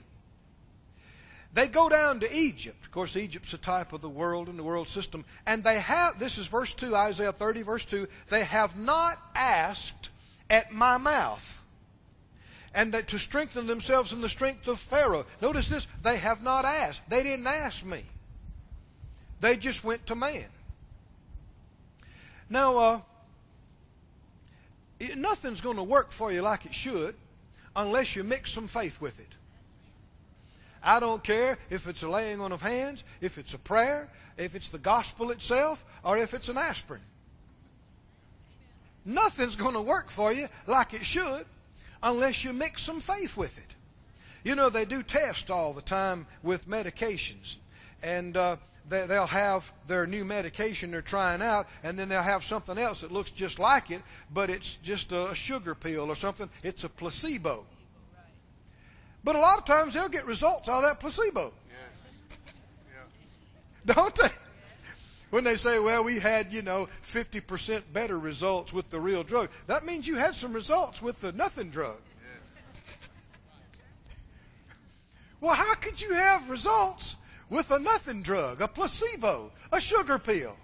They 1.52 1.66
go 1.66 1.88
down 1.88 2.20
to 2.20 2.32
Egypt. 2.32 2.84
Of 2.84 2.92
course, 2.92 3.16
Egypt's 3.16 3.52
a 3.52 3.58
type 3.58 3.92
of 3.92 4.02
the 4.02 4.08
world 4.08 4.48
and 4.48 4.56
the 4.56 4.62
world 4.62 4.88
system. 4.88 5.24
And 5.44 5.64
they 5.64 5.80
have, 5.80 6.20
this 6.20 6.38
is 6.38 6.46
verse 6.46 6.72
2, 6.72 6.94
Isaiah 6.94 7.32
30, 7.32 7.62
verse 7.62 7.84
2, 7.84 8.06
they 8.30 8.44
have 8.44 8.78
not 8.78 9.18
asked 9.34 10.10
at 10.48 10.72
my 10.72 10.96
mouth 10.96 11.61
and 12.74 12.92
to 13.06 13.18
strengthen 13.18 13.66
themselves 13.66 14.12
in 14.12 14.20
the 14.20 14.28
strength 14.28 14.66
of 14.66 14.80
Pharaoh. 14.80 15.26
Notice 15.40 15.68
this, 15.68 15.86
they 16.02 16.16
have 16.16 16.42
not 16.42 16.64
asked. 16.64 17.02
They 17.08 17.22
didn't 17.22 17.46
ask 17.46 17.84
me. 17.84 18.04
They 19.40 19.56
just 19.56 19.84
went 19.84 20.06
to 20.06 20.14
man. 20.14 20.46
Now, 22.48 22.76
uh, 22.76 23.00
nothing's 25.16 25.60
going 25.60 25.76
to 25.76 25.82
work 25.82 26.12
for 26.12 26.32
you 26.32 26.42
like 26.42 26.64
it 26.64 26.74
should 26.74 27.14
unless 27.74 28.14
you 28.16 28.24
mix 28.24 28.52
some 28.52 28.68
faith 28.68 29.00
with 29.00 29.18
it. 29.18 29.34
I 30.82 31.00
don't 31.00 31.22
care 31.22 31.58
if 31.70 31.86
it's 31.86 32.02
a 32.02 32.08
laying 32.08 32.40
on 32.40 32.52
of 32.52 32.62
hands, 32.62 33.04
if 33.20 33.38
it's 33.38 33.54
a 33.54 33.58
prayer, 33.58 34.08
if 34.36 34.54
it's 34.54 34.68
the 34.68 34.78
gospel 34.78 35.30
itself, 35.30 35.84
or 36.04 36.18
if 36.18 36.34
it's 36.34 36.48
an 36.48 36.58
aspirin. 36.58 37.02
Nothing's 39.04 39.56
going 39.56 39.74
to 39.74 39.80
work 39.80 40.10
for 40.10 40.32
you 40.32 40.48
like 40.66 40.94
it 40.94 41.04
should 41.04 41.46
unless 42.02 42.44
you 42.44 42.52
mix 42.52 42.82
some 42.82 43.00
faith 43.00 43.36
with 43.36 43.56
it. 43.58 43.74
You 44.44 44.54
know, 44.54 44.70
they 44.70 44.84
do 44.84 45.02
tests 45.02 45.50
all 45.50 45.72
the 45.72 45.82
time 45.82 46.26
with 46.42 46.68
medications. 46.68 47.58
And 48.02 48.36
uh, 48.36 48.56
they, 48.88 49.06
will 49.06 49.26
have 49.26 49.70
their 49.86 50.06
new 50.06 50.24
medication 50.24 50.90
they're 50.90 51.02
trying 51.02 51.40
out, 51.40 51.68
and 51.84 51.98
then 51.98 52.08
they'll 52.08 52.22
have 52.22 52.44
something 52.44 52.76
else 52.76 53.02
that 53.02 53.12
looks 53.12 53.30
just 53.30 53.58
like 53.58 53.90
it, 53.90 54.02
but 54.32 54.50
it's 54.50 54.74
just 54.82 55.12
a 55.12 55.34
sugar 55.34 55.74
pill 55.74 56.10
or 56.10 56.16
something. 56.16 56.48
It's 56.62 56.84
a 56.84 56.88
placebo. 56.88 57.64
But 59.24 59.36
a 59.36 59.38
lot 59.38 59.58
of 59.58 59.64
times 59.64 59.94
they'll 59.94 60.08
get 60.08 60.26
results 60.26 60.68
out 60.68 60.78
of 60.78 60.82
that 60.82 60.98
placebo. 60.98 61.52
Yes. 61.68 62.36
Yeah. 63.86 63.94
Don't 63.94 64.14
they? 64.16 64.28
When 65.32 65.44
they 65.44 65.56
say, 65.56 65.78
well, 65.78 66.04
we 66.04 66.18
had, 66.18 66.52
you 66.52 66.60
know, 66.60 66.90
50% 67.10 67.84
better 67.90 68.18
results 68.18 68.70
with 68.70 68.90
the 68.90 69.00
real 69.00 69.24
drug, 69.24 69.48
that 69.66 69.82
means 69.82 70.06
you 70.06 70.16
had 70.16 70.34
some 70.34 70.52
results 70.52 71.00
with 71.00 71.22
the 71.22 71.32
nothing 71.32 71.70
drug. 71.70 71.96
well, 75.40 75.54
how 75.54 75.74
could 75.76 76.02
you 76.02 76.12
have 76.12 76.50
results 76.50 77.16
with 77.48 77.70
a 77.70 77.78
nothing 77.78 78.20
drug, 78.20 78.60
a 78.60 78.68
placebo, 78.68 79.50
a 79.72 79.80
sugar 79.80 80.18
pill? 80.18 80.54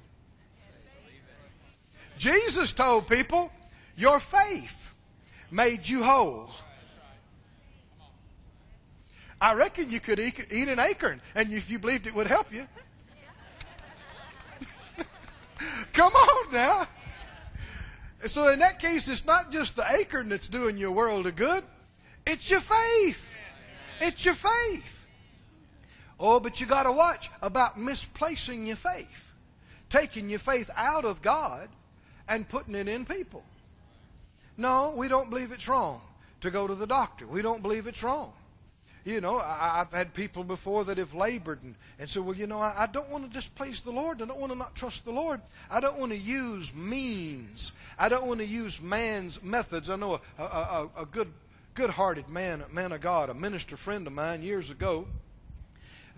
Jesus 2.19 2.75
told 2.75 3.09
people, 3.09 3.51
your 3.97 4.19
faith 4.21 4.93
made 5.51 5.89
you 5.89 6.03
whole. 6.03 6.51
I 9.41 9.55
reckon 9.55 9.91
you 9.91 10.01
could 10.01 10.21
eat 10.21 10.69
an 10.69 10.79
acorn, 10.79 11.23
and 11.35 11.51
if 11.55 11.71
you 11.71 11.79
believed 11.79 12.07
it 12.07 12.15
would 12.15 12.27
help 12.27 12.53
you. 12.53 12.69
Come 15.93 16.13
on 16.13 16.53
now. 16.53 16.89
So 18.27 18.49
in 18.49 18.59
that 18.61 18.81
case, 18.81 19.09
it's 19.09 19.25
not 19.25 19.51
just 19.51 19.77
the 19.77 19.85
acorn 19.91 20.29
that's 20.29 20.49
doing 20.49 20.77
your 20.77 20.91
world 20.91 21.27
a 21.27 21.33
good. 21.33 21.63
It's 22.27 22.51
your 22.51 22.61
faith. 22.61 23.25
It's 24.01 24.25
your 24.25 24.35
faith. 24.35 25.07
Oh, 26.21 26.41
but 26.41 26.61
you 26.61 26.67
got 26.67 26.83
to 26.83 26.93
watch 26.93 27.31
about 27.41 27.79
misplacing 27.79 28.67
your 28.67 28.77
faith, 28.77 29.33
taking 29.89 30.29
your 30.29 30.41
faith 30.41 30.69
out 30.77 31.05
of 31.05 31.23
God 31.23 31.69
and 32.29 32.49
putting 32.49 32.75
it 32.75 32.89
in 32.89 33.05
people. 33.05 33.45
No, 34.57 34.93
we 34.97 35.07
don't 35.07 35.31
believe 35.31 35.53
it's 35.53 35.69
wrong 35.69 36.01
to 36.41 36.51
go 36.51 36.67
to 36.67 36.75
the 36.75 36.87
doctor. 36.87 37.27
We 37.27 37.43
don't 37.43 37.63
believe 37.63 37.87
it's 37.87 38.03
wrong. 38.03 38.33
You 39.09 39.23
know, 39.23 39.39
I, 39.39 39.79
have 39.79 39.91
had 39.91 40.13
people 40.13 40.45
before 40.45 40.85
that 40.85 40.99
have 40.99 41.15
labored 41.15 41.63
and, 41.63 41.77
and 41.99 42.11
said, 42.11 42.27
well, 42.27 42.37
you 42.37 42.47
know, 42.47 42.59
I, 42.59 42.83
I 42.83 42.87
don't 42.87 43.09
want 43.09 43.25
to 43.25 43.31
displease 43.31 43.81
the 43.81 43.91
Lord. 43.91 44.21
I 44.21 44.27
don't 44.27 44.39
want 44.39 44.53
to 44.53 44.59
not 44.59 44.75
trust 44.75 45.07
the 45.07 45.13
Lord. 45.13 45.41
I 45.71 45.81
don't 45.81 45.99
want 45.99 46.13
to 46.13 46.19
use 46.19 46.75
means. 46.75 47.73
I 47.99 48.11
don't 48.11 48.27
want 48.27 48.41
to 48.41 48.47
use 48.47 48.83
man's 48.83 49.43
methods. 49.43 49.89
I 49.89 49.97
know 49.97 50.21
a, 50.39 50.43
a, 50.43 50.89
a 50.99 51.07
good, 51.07 51.33
good-hearted 51.75 52.29
man, 52.29 52.63
a 52.71 52.75
man 52.75 52.93
of 52.93 53.01
God, 53.01 53.31
a 53.31 53.35
minister 53.35 53.79
friend 53.79 54.07
of 54.07 54.13
mine 54.13 54.43
years 54.43 54.71
ago, 54.71 55.07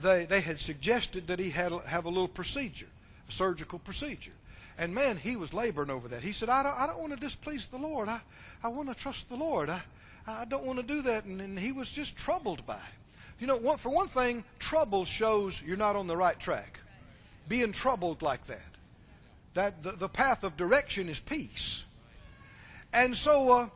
they, 0.02 0.24
they 0.24 0.40
had 0.40 0.58
suggested 0.58 1.28
that 1.28 1.38
he 1.38 1.50
had 1.50 1.70
have 1.70 2.06
a 2.06 2.08
little 2.08 2.26
procedure, 2.26 2.88
a 3.28 3.32
surgical 3.32 3.78
procedure. 3.78 4.32
And 4.76 4.92
man, 4.92 5.16
he 5.16 5.36
was 5.36 5.54
laboring 5.54 5.90
over 5.90 6.08
that. 6.08 6.22
He 6.22 6.32
said, 6.32 6.48
I 6.48 6.64
don't, 6.64 6.76
I 6.76 6.88
don't 6.88 6.98
want 6.98 7.12
to 7.12 7.20
displease 7.20 7.66
the 7.66 7.78
Lord. 7.78 8.08
I, 8.08 8.20
I 8.64 8.68
want 8.68 8.88
to 8.88 8.96
trust 8.96 9.28
the 9.28 9.36
Lord. 9.36 9.70
I, 9.70 9.82
I 10.38 10.44
don't 10.44 10.64
want 10.64 10.78
to 10.78 10.82
do 10.82 11.02
that. 11.02 11.24
And, 11.24 11.40
and 11.40 11.58
he 11.58 11.72
was 11.72 11.88
just 11.88 12.16
troubled 12.16 12.66
by 12.66 12.76
it. 12.76 13.40
You 13.40 13.46
know, 13.46 13.56
one, 13.56 13.78
for 13.78 13.88
one 13.88 14.08
thing, 14.08 14.44
trouble 14.58 15.04
shows 15.04 15.62
you're 15.62 15.76
not 15.76 15.96
on 15.96 16.06
the 16.06 16.16
right 16.16 16.38
track. 16.38 16.80
Being 17.48 17.72
troubled 17.72 18.22
like 18.22 18.46
that. 18.46 18.60
That 19.54 19.82
the, 19.82 19.92
the 19.92 20.08
path 20.08 20.44
of 20.44 20.56
direction 20.56 21.08
is 21.08 21.18
peace. 21.18 21.84
And 22.92 23.16
so 23.16 23.50
uh, 23.50 23.68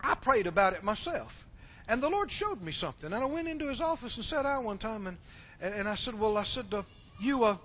I 0.00 0.14
prayed 0.14 0.46
about 0.46 0.72
it 0.72 0.82
myself. 0.82 1.46
And 1.88 2.02
the 2.02 2.08
Lord 2.08 2.30
showed 2.30 2.62
me 2.62 2.72
something. 2.72 3.12
And 3.12 3.22
I 3.22 3.26
went 3.26 3.48
into 3.48 3.68
his 3.68 3.80
office 3.80 4.16
and 4.16 4.24
sat 4.24 4.42
down 4.42 4.64
one 4.64 4.78
time 4.78 5.06
and, 5.06 5.18
and, 5.60 5.74
and 5.74 5.88
I 5.88 5.94
said, 5.94 6.18
Well, 6.18 6.36
I 6.36 6.44
said, 6.44 6.66
uh, 6.72 6.82
you, 7.20 7.44
uh, 7.44 7.56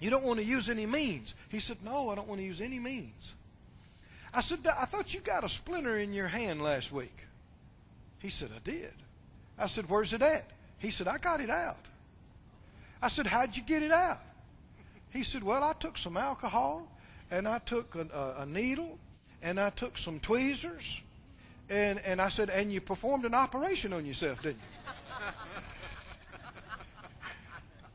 you 0.00 0.10
don't 0.10 0.24
want 0.24 0.38
to 0.38 0.44
use 0.44 0.70
any 0.70 0.86
means. 0.86 1.34
He 1.48 1.58
said, 1.60 1.78
No, 1.84 2.10
I 2.10 2.14
don't 2.14 2.28
want 2.28 2.40
to 2.40 2.46
use 2.46 2.60
any 2.60 2.78
means. 2.78 3.34
I 4.32 4.40
said, 4.40 4.60
I 4.66 4.84
thought 4.84 5.14
you 5.14 5.20
got 5.20 5.44
a 5.44 5.48
splinter 5.48 5.96
in 5.96 6.12
your 6.12 6.28
hand 6.28 6.62
last 6.62 6.90
week. 6.90 7.16
He 8.24 8.30
said, 8.30 8.48
I 8.56 8.58
did. 8.64 8.94
I 9.58 9.66
said, 9.66 9.90
Where's 9.90 10.14
it 10.14 10.22
at? 10.22 10.48
He 10.78 10.88
said, 10.88 11.06
I 11.06 11.18
got 11.18 11.42
it 11.42 11.50
out. 11.50 11.84
I 13.02 13.08
said, 13.08 13.26
How'd 13.26 13.54
you 13.54 13.62
get 13.62 13.82
it 13.82 13.92
out? 13.92 14.22
He 15.10 15.22
said, 15.22 15.44
Well, 15.44 15.62
I 15.62 15.74
took 15.74 15.98
some 15.98 16.16
alcohol 16.16 16.88
and 17.30 17.46
I 17.46 17.58
took 17.58 17.94
a, 17.94 18.06
a, 18.16 18.42
a 18.44 18.46
needle 18.46 18.98
and 19.42 19.60
I 19.60 19.68
took 19.68 19.98
some 19.98 20.20
tweezers. 20.20 21.02
And, 21.68 22.00
and 22.00 22.18
I 22.18 22.30
said, 22.30 22.48
And 22.48 22.72
you 22.72 22.80
performed 22.80 23.26
an 23.26 23.34
operation 23.34 23.92
on 23.92 24.06
yourself, 24.06 24.40
didn't 24.40 24.56
you? 24.56 25.26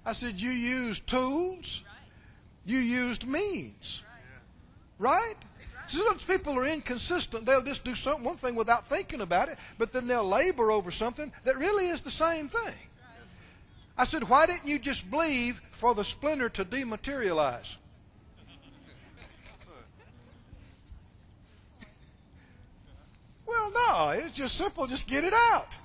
I 0.05 0.13
said, 0.13 0.39
You 0.39 0.51
used 0.51 1.07
tools 1.07 1.83
you 2.65 2.77
used 2.77 3.25
means. 3.27 4.03
Right? 4.99 5.33
Sometimes 5.89 6.23
people 6.23 6.53
are 6.53 6.65
inconsistent. 6.65 7.47
They'll 7.47 7.63
just 7.63 7.83
do 7.83 7.95
some, 7.95 8.23
one 8.23 8.37
thing 8.37 8.53
without 8.53 8.87
thinking 8.87 9.21
about 9.21 9.49
it, 9.49 9.57
but 9.79 9.91
then 9.91 10.05
they'll 10.05 10.23
labor 10.23 10.71
over 10.71 10.91
something 10.91 11.31
that 11.45 11.57
really 11.57 11.87
is 11.87 12.01
the 12.01 12.11
same 12.11 12.47
thing. 12.47 12.75
I 13.97 14.05
said, 14.05 14.29
why 14.29 14.45
didn't 14.45 14.67
you 14.67 14.77
just 14.77 15.09
believe 15.09 15.61
for 15.71 15.95
the 15.95 16.03
splinter 16.03 16.47
to 16.49 16.63
dematerialize? 16.63 17.75
well, 23.47 23.71
no, 23.71 24.09
it's 24.09 24.37
just 24.37 24.55
simple. 24.55 24.85
Just 24.85 25.07
get 25.07 25.23
it 25.23 25.33
out. 25.33 25.75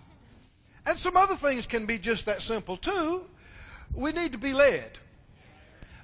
And 0.85 0.99
some 0.99 1.17
other 1.17 1.35
things 1.35 1.67
can 1.67 1.87
be 1.87 1.99
just 1.99 2.27
that 2.27 2.43
simple, 2.43 2.77
too. 2.77 3.25
We 3.95 4.13
need 4.13 4.33
to 4.33 4.39
be 4.39 4.53
led. 4.53 4.99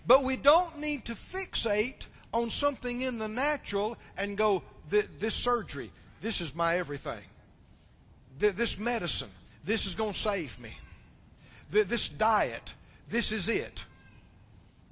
But 0.07 0.25
we 0.25 0.37
don't 0.37 0.79
need 0.79 1.05
to 1.05 1.15
fixate 1.15 2.07
on 2.33 2.51
something 2.51 3.01
in 3.01 3.19
the 3.19 3.29
natural 3.29 3.97
and 4.17 4.37
go, 4.37 4.63
this 4.89 5.35
surgery, 5.35 5.91
this 6.21 6.41
is 6.41 6.55
my 6.55 6.77
everything. 6.79 7.23
This 8.39 8.79
medicine, 8.79 9.31
this 9.65 9.87
is 9.87 9.95
going 9.95 10.13
to 10.13 10.19
save 10.19 10.59
me. 10.59 10.77
This 11.71 12.09
diet, 12.09 12.75
this 13.09 13.33
is 13.33 13.49
it. 13.49 13.85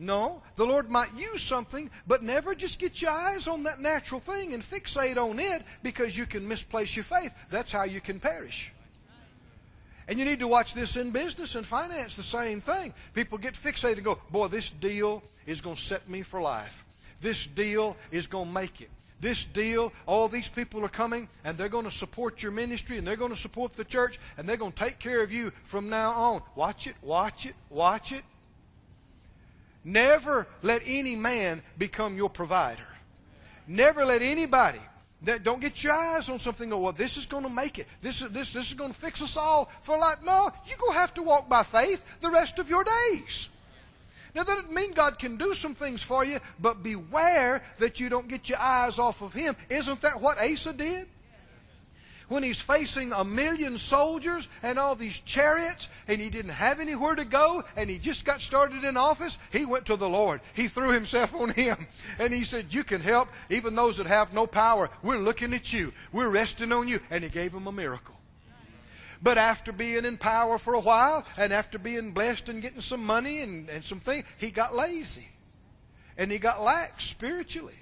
No, 0.01 0.43
the 0.55 0.65
Lord 0.65 0.89
might 0.89 1.13
use 1.17 1.43
something, 1.43 1.91
but 2.07 2.23
never 2.23 2.55
just 2.55 2.79
get 2.79 3.03
your 3.03 3.11
eyes 3.11 3.49
on 3.49 3.65
that 3.65 3.81
natural 3.81 4.21
thing 4.21 4.55
and 4.55 4.63
fixate 4.63 5.17
on 5.17 5.41
it 5.41 5.63
because 5.83 6.17
you 6.17 6.25
can 6.25 6.47
misplace 6.47 6.95
your 6.95 7.05
faith. 7.05 7.33
That's 7.51 7.73
how 7.73 7.83
you 7.83 8.01
can 8.01 8.21
perish. 8.21 8.71
And 10.07 10.19
you 10.19 10.25
need 10.25 10.39
to 10.39 10.47
watch 10.47 10.73
this 10.73 10.97
in 10.97 11.11
business 11.11 11.57
and 11.57 11.67
finance, 11.67 12.15
the 12.15 12.23
same 12.23 12.61
thing. 12.61 12.95
People 13.13 13.39
get 13.39 13.55
fixated 13.55 13.97
and 13.97 14.05
go, 14.05 14.19
boy, 14.31 14.47
this 14.47 14.71
deal 14.71 15.23
is 15.47 15.61
going 15.61 15.77
to 15.77 15.83
set 15.83 16.09
me 16.09 16.23
for 16.23 16.41
life. 16.41 16.85
This 17.21 17.47
deal 17.47 17.97
is 18.11 18.27
going 18.27 18.49
to 18.49 18.55
make 18.55 18.81
it. 18.81 18.91
This 19.21 19.45
deal, 19.45 19.93
all 20.07 20.29
these 20.29 20.49
people 20.49 20.85
are 20.85 20.89
coming 20.89 21.29
and 21.43 21.59
they're 21.59 21.69
going 21.69 21.85
to 21.85 21.91
support 21.91 22.43
your 22.43 22.53
ministry 22.53 22.99
and 22.99 23.07
they're 23.07 23.17
going 23.17 23.33
to 23.33 23.37
support 23.37 23.75
the 23.75 23.85
church 23.85 24.21
and 24.37 24.49
they're 24.49 24.57
going 24.57 24.73
to 24.73 24.79
take 24.79 25.01
care 25.01 25.23
of 25.23 25.33
you 25.33 25.53
from 25.65 25.89
now 25.89 26.13
on. 26.13 26.43
Watch 26.55 26.87
it, 26.87 26.95
watch 27.03 27.45
it, 27.45 27.55
watch 27.69 28.13
it. 28.13 28.23
Never 29.85 30.47
let 30.63 30.83
any 30.87 31.17
man 31.17 31.63
become 31.77 32.17
your 32.17 32.31
provider. 32.31 32.87
Never 33.67 34.05
let 34.05 34.23
anybody 34.23 34.81
that 35.23 35.43
don't 35.43 35.61
get 35.61 35.83
your 35.83 35.95
eyes 35.95 36.29
on 36.29 36.39
something. 36.39 36.71
Go, 36.71 36.79
well, 36.79 36.93
this 36.93 37.17
is 37.17 37.27
going 37.27 37.43
to 37.43 37.51
make 37.51 37.79
it. 37.79 37.87
This 38.01 38.23
is 38.23 38.31
this 38.31 38.53
this 38.53 38.69
is 38.69 38.75
going 38.75 38.93
to 38.93 38.99
fix 38.99 39.21
us 39.21 39.37
all 39.37 39.71
for 39.83 39.99
life. 39.99 40.19
No, 40.25 40.53
you're 40.67 40.79
going 40.79 40.93
to 40.93 40.99
have 40.99 41.15
to 41.15 41.23
walk 41.23 41.49
by 41.49 41.65
faith 41.65 42.03
the 42.21 42.31
rest 42.31 42.59
of 42.59 42.69
your 42.69 42.85
days. 42.85 43.49
Now 44.39 44.45
that 44.45 44.55
doesn't 44.55 44.73
mean 44.73 44.93
God 44.93 45.19
can 45.19 45.37
do 45.37 45.53
some 45.53 45.75
things 45.75 46.01
for 46.01 46.25
you, 46.25 46.39
but 46.61 46.81
beware 46.81 47.61
that 47.81 47.99
you 47.99 48.09
don't 48.09 48.29
get 48.29 48.49
your 48.49 48.61
eyes 48.61 49.01
off 49.01 49.21
of 49.21 49.33
Him. 49.33 49.57
Isn't 49.69 50.01
that 50.03 50.21
what 50.21 50.39
Asa 50.39 50.73
did? 50.73 51.09
when 52.29 52.43
he's 52.43 52.61
facing 52.61 53.11
a 53.15 53.25
million 53.25 53.79
soldiers 53.79 54.49
and 54.63 54.79
all 54.79 54.95
these 54.95 55.19
chariots 55.21 55.89
and 56.07 56.21
he 56.21 56.29
didn't 56.29 56.51
have 56.51 56.79
anywhere 56.79 57.15
to 57.15 57.25
go 57.25 57.65
and 57.75 57.89
he 57.89 57.97
just 57.99 58.27
got 58.27 58.43
started 58.43 58.85
in 58.85 58.99
office, 58.99 59.39
he 59.51 59.65
went 59.65 59.87
to 59.87 59.97
the 59.97 60.09
Lord. 60.09 60.43
He 60.53 60.69
threw 60.69 60.91
himself 60.91 61.35
on 61.35 61.49
him 61.49 61.87
and 62.19 62.31
he 62.31 62.45
said, 62.45 62.75
You 62.75 62.85
can 62.85 63.01
help 63.01 63.31
even 63.49 63.75
those 63.75 63.97
that 63.97 64.07
have 64.07 64.35
no 64.35 64.47
power. 64.47 64.91
We're 65.03 65.17
looking 65.17 65.55
at 65.55 65.73
you. 65.73 65.95
We're 66.13 66.29
resting 66.29 66.71
on 66.71 66.87
you. 66.87 67.01
And 67.11 67.25
he 67.25 67.31
gave 67.31 67.55
him 67.55 67.67
a 67.67 67.73
miracle. 67.73 68.18
But 69.23 69.39
after 69.39 69.73
being 69.73 70.05
in 70.05 70.17
power 70.17 70.59
for 70.59 70.75
a 70.75 70.81
while 70.81 71.25
and 71.37 71.53
after 71.53 71.79
being 71.79 72.13
blessed 72.13 72.49
and 72.49 72.63
getting 72.63 72.81
some 72.81 73.05
money 73.05 73.41
and, 73.41 73.69
and 73.69 73.85
some 73.85 74.01
things, 74.01 74.25
he 74.37 74.51
got 74.51 74.75
lazy. 74.75 75.29
And 76.17 76.31
he 76.31 76.39
got 76.39 76.63
lax 76.63 77.05
spiritually. 77.05 77.79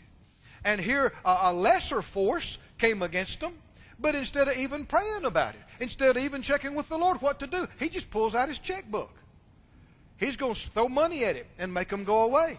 And 0.65 0.81
here 0.81 1.13
a, 1.25 1.39
a 1.43 1.53
lesser 1.53 2.03
force 2.03 2.59
came 2.79 3.03
against 3.03 3.43
him 3.43 3.53
but 3.99 4.15
instead 4.15 4.49
of 4.49 4.57
even 4.57 4.85
praying 4.85 5.25
about 5.25 5.55
it, 5.55 5.61
instead 5.81 6.17
of 6.17 6.23
even 6.23 6.43
checking 6.43 6.75
with 6.75 6.89
the 6.89 6.99
Lord 6.99 7.23
what 7.23 7.41
to 7.41 7.47
do, 7.47 7.67
he 7.79 7.89
just 7.89 8.11
pulls 8.11 8.35
out 8.35 8.49
his 8.49 8.59
checkbook. 8.59 9.11
He's 10.19 10.37
going 10.37 10.55
to 10.55 10.71
throw 10.71 10.89
money 10.89 11.25
at 11.25 11.37
him 11.37 11.47
and 11.59 11.73
make 11.73 11.91
him 11.91 12.05
go 12.05 12.23
away. 12.23 12.59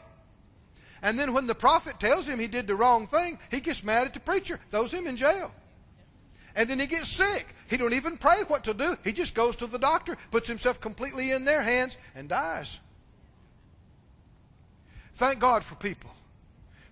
And 1.02 1.18
then 1.18 1.34
when 1.34 1.46
the 1.46 1.56
prophet 1.56 2.00
tells 2.00 2.28
him 2.28 2.40
he 2.40 2.48
did 2.48 2.66
the 2.66 2.76
wrong 2.76 3.08
thing, 3.08 3.38
he 3.52 3.60
gets 3.60 3.84
mad 3.84 4.08
at 4.08 4.14
the 4.14 4.20
preacher, 4.20 4.60
throws 4.72 4.92
him 4.92 5.06
in 5.06 5.16
jail. 5.16 5.52
And 6.56 6.68
then 6.68 6.80
he 6.80 6.88
gets 6.88 7.08
sick. 7.08 7.54
He 7.70 7.78
don't 7.78 7.94
even 7.94 8.18
pray 8.18 8.44
what 8.48 8.64
to 8.66 8.74
do. 8.74 8.98
He 9.04 9.12
just 9.12 9.34
goes 9.36 9.56
to 9.58 9.68
the 9.68 9.80
doctor, 9.80 10.18
puts 10.32 10.48
himself 10.48 10.80
completely 10.80 11.32
in 11.32 11.46
their 11.46 11.62
hands, 11.62 11.98
and 12.16 12.30
dies. 12.30 12.80
Thank 15.16 15.40
God 15.40 15.64
for 15.64 15.76
people 15.76 16.12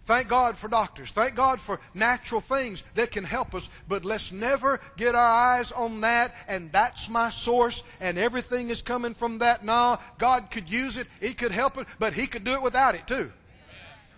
Thank 0.05 0.27
God 0.27 0.55
for 0.55 0.67
doctors. 0.67 1.09
Thank 1.09 1.33
God 1.33 1.59
for 1.59 1.79
natural 1.95 2.39
things 2.39 2.83
that 2.93 3.11
can 3.11 3.23
help 3.23 3.55
us. 3.55 3.67
But 3.87 4.05
let's 4.05 4.31
never 4.31 4.79
get 4.97 5.15
our 5.15 5.31
eyes 5.31 5.71
on 5.71 6.01
that 6.01 6.33
and 6.47 6.71
that's 6.71 7.09
my 7.09 7.31
source 7.31 7.83
and 7.99 8.17
everything 8.17 8.69
is 8.69 8.83
coming 8.83 9.15
from 9.15 9.39
that. 9.39 9.65
No, 9.65 9.97
God 10.19 10.51
could 10.51 10.69
use 10.69 10.97
it. 10.97 11.07
He 11.19 11.33
could 11.33 11.51
help 11.51 11.77
it, 11.77 11.87
but 11.97 12.13
He 12.13 12.27
could 12.27 12.43
do 12.43 12.53
it 12.53 12.61
without 12.61 12.93
it 12.93 13.07
too. 13.07 13.31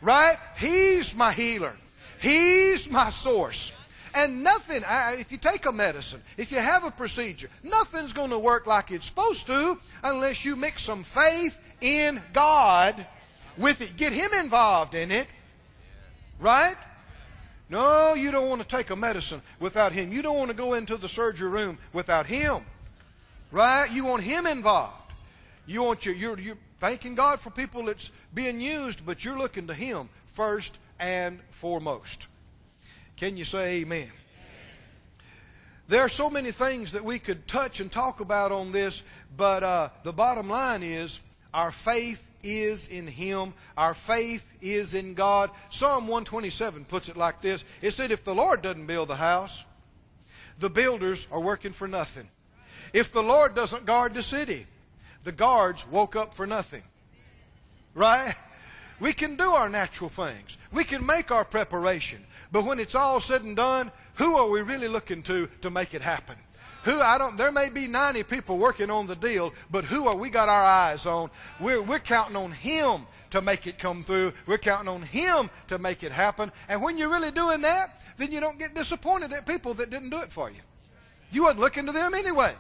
Right? 0.01 0.38
He's 0.58 1.16
my 1.16 1.32
healer. 1.32 1.74
He's 2.22 2.89
my 2.89 3.10
source. 3.10 3.72
And 4.18 4.43
nothing, 4.43 4.84
if 5.20 5.32
you 5.32 5.38
take 5.38 5.65
a 5.65 5.72
medicine, 5.72 6.22
if 6.38 6.51
you 6.51 6.57
have 6.57 6.84
a 6.84 6.91
procedure, 6.91 7.49
nothing's 7.63 8.13
going 8.13 8.32
to 8.32 8.39
work 8.39 8.65
like 8.65 8.91
it's 8.91 9.05
supposed 9.05 9.47
to 9.47 9.80
unless 10.03 10.43
you 10.43 10.55
mix 10.55 10.84
some 10.84 11.03
faith 11.03 11.57
in 11.82 12.22
God 12.34 13.05
with 13.57 13.82
it. 13.82 13.95
Get 13.95 14.13
Him 14.13 14.34
involved 14.34 14.95
in 14.95 15.11
it 15.11 15.28
Right? 16.39 16.76
No, 17.70 18.13
you 18.13 18.32
don't 18.32 18.47
want 18.47 18.61
to 18.61 18.68
take 18.68 18.89
a 18.91 18.95
medicine 18.95 19.41
without 19.59 19.91
Him. 19.91 20.11
You 20.11 20.22
don't 20.22 20.38
want 20.38 20.49
to 20.49 20.55
go 20.55 20.74
into 20.74 20.97
the 20.97 21.09
surgery 21.09 21.49
room 21.49 21.78
without 21.93 22.26
Him. 22.26 22.63
Right? 23.51 23.91
You 23.91 24.05
want 24.05 24.24
Him 24.24 24.45
involved. 24.45 25.13
You 25.65 25.84
want 25.84 26.05
your, 26.05 26.15
you're, 26.15 26.39
you're 26.39 26.57
thanking 26.80 27.15
God 27.15 27.39
for 27.39 27.49
people 27.49 27.86
that's 27.86 28.11
being 28.34 28.61
used, 28.61 29.05
but 29.05 29.26
you're 29.26 29.38
looking 29.38 29.68
to 29.68 29.74
Him 29.74 30.09
first 30.34 30.78
and 30.99 31.39
foremost. 31.51 32.28
Can 33.18 33.36
you 33.36 33.45
say 33.45 33.82
amen? 33.82 34.11
There 35.88 36.01
are 36.01 36.09
so 36.09 36.30
many 36.30 36.51
things 36.51 36.91
that 36.91 37.03
we 37.03 37.18
could 37.18 37.47
touch 37.47 37.80
and 37.80 37.91
talk 37.91 38.20
about 38.20 38.51
on 38.51 38.72
this, 38.72 39.01
but 39.36 39.63
uh, 39.63 39.89
the 40.03 40.13
bottom 40.13 40.49
line 40.49 40.84
is 40.84 41.20
our 41.51 41.72
faith 41.72 42.22
is 42.43 42.88
in 42.88 43.07
Him. 43.07 43.55
Our 43.76 43.95
faith 43.95 44.45
is 44.61 44.93
in 44.93 45.15
God. 45.15 45.49
Psalm 45.70 46.07
127 46.07 46.86
puts 46.86 47.09
it 47.09 47.18
like 47.18 47.41
this 47.41 47.65
It 47.82 47.91
said, 47.91 48.11
If 48.11 48.24
the 48.24 48.36
Lord 48.36 48.61
doesn't 48.61 48.86
build 48.86 49.07
the 49.07 49.15
house, 49.15 49.65
the 50.59 50.70
builders 50.70 51.26
are 51.32 51.39
working 51.39 51.72
for 51.72 51.88
nothing. 51.88 52.30
If 52.93 53.11
the 53.11 53.24
Lord 53.24 53.55
doesn't 53.55 53.86
guard 53.86 54.13
the 54.13 54.24
city, 54.24 54.68
the 55.24 55.32
guards 55.32 55.88
woke 55.88 56.15
up 56.15 56.36
for 56.36 56.45
nothing. 56.45 56.84
Right? 57.95 58.36
We 58.99 59.13
can 59.13 59.38
do 59.38 59.51
our 59.51 59.70
natural 59.70 60.09
things. 60.09 60.57
We 60.72 60.84
can 60.84 61.05
make 61.05 61.32
our 61.32 61.45
preparation. 61.45 62.24
But 62.52 62.66
when 62.66 62.80
it's 62.80 62.95
all 62.95 63.20
said 63.20 63.43
and 63.43 63.56
done, 63.56 63.91
who 64.16 64.38
are 64.38 64.50
we 64.50 64.62
really 64.62 64.88
looking 64.88 65.24
to 65.24 65.48
to 65.62 65.70
make 65.70 65.93
it 65.93 66.02
happen? 66.02 66.36
Who 66.84 67.02
I 67.02 67.18
don't 67.18 67.38
there 67.38 67.52
may 67.52 67.70
be 67.70 67.88
90 67.88 68.24
people 68.24 68.58
working 68.58 68.89
on 68.89 69.08
the 69.08 69.16
deal, 69.16 69.54
but 69.70 69.84
who 69.84 70.08
are 70.08 70.16
we 70.16 70.30
got 70.30 70.50
our 70.50 70.64
eyes 70.64 71.06
on? 71.06 71.30
We're 71.60 71.82
we're 71.82 72.00
counting 72.00 72.36
on 72.36 72.52
him 72.52 73.08
to 73.32 73.41
make 73.41 73.68
it 73.68 73.78
come 73.78 74.04
through. 74.04 74.34
We're 74.45 74.58
counting 74.58 74.88
on 74.88 75.02
him 75.02 75.50
to 75.68 75.78
make 75.78 76.04
it 76.04 76.12
happen. 76.12 76.52
And 76.70 76.82
when 76.82 76.98
you're 76.98 77.10
really 77.10 77.32
doing 77.32 77.62
that, 77.62 78.02
then 78.18 78.32
you 78.32 78.39
don't 78.39 78.58
get 78.58 78.74
disappointed 78.74 79.34
at 79.34 79.45
people 79.45 79.74
that 79.76 79.89
didn't 79.89 80.10
do 80.10 80.22
it 80.22 80.32
for 80.32 80.50
you. 80.50 80.62
You 81.32 81.43
wasn't 81.43 81.60
looking 81.60 81.86
to 81.88 81.91
them 81.91 82.14
anyway. 82.14 82.54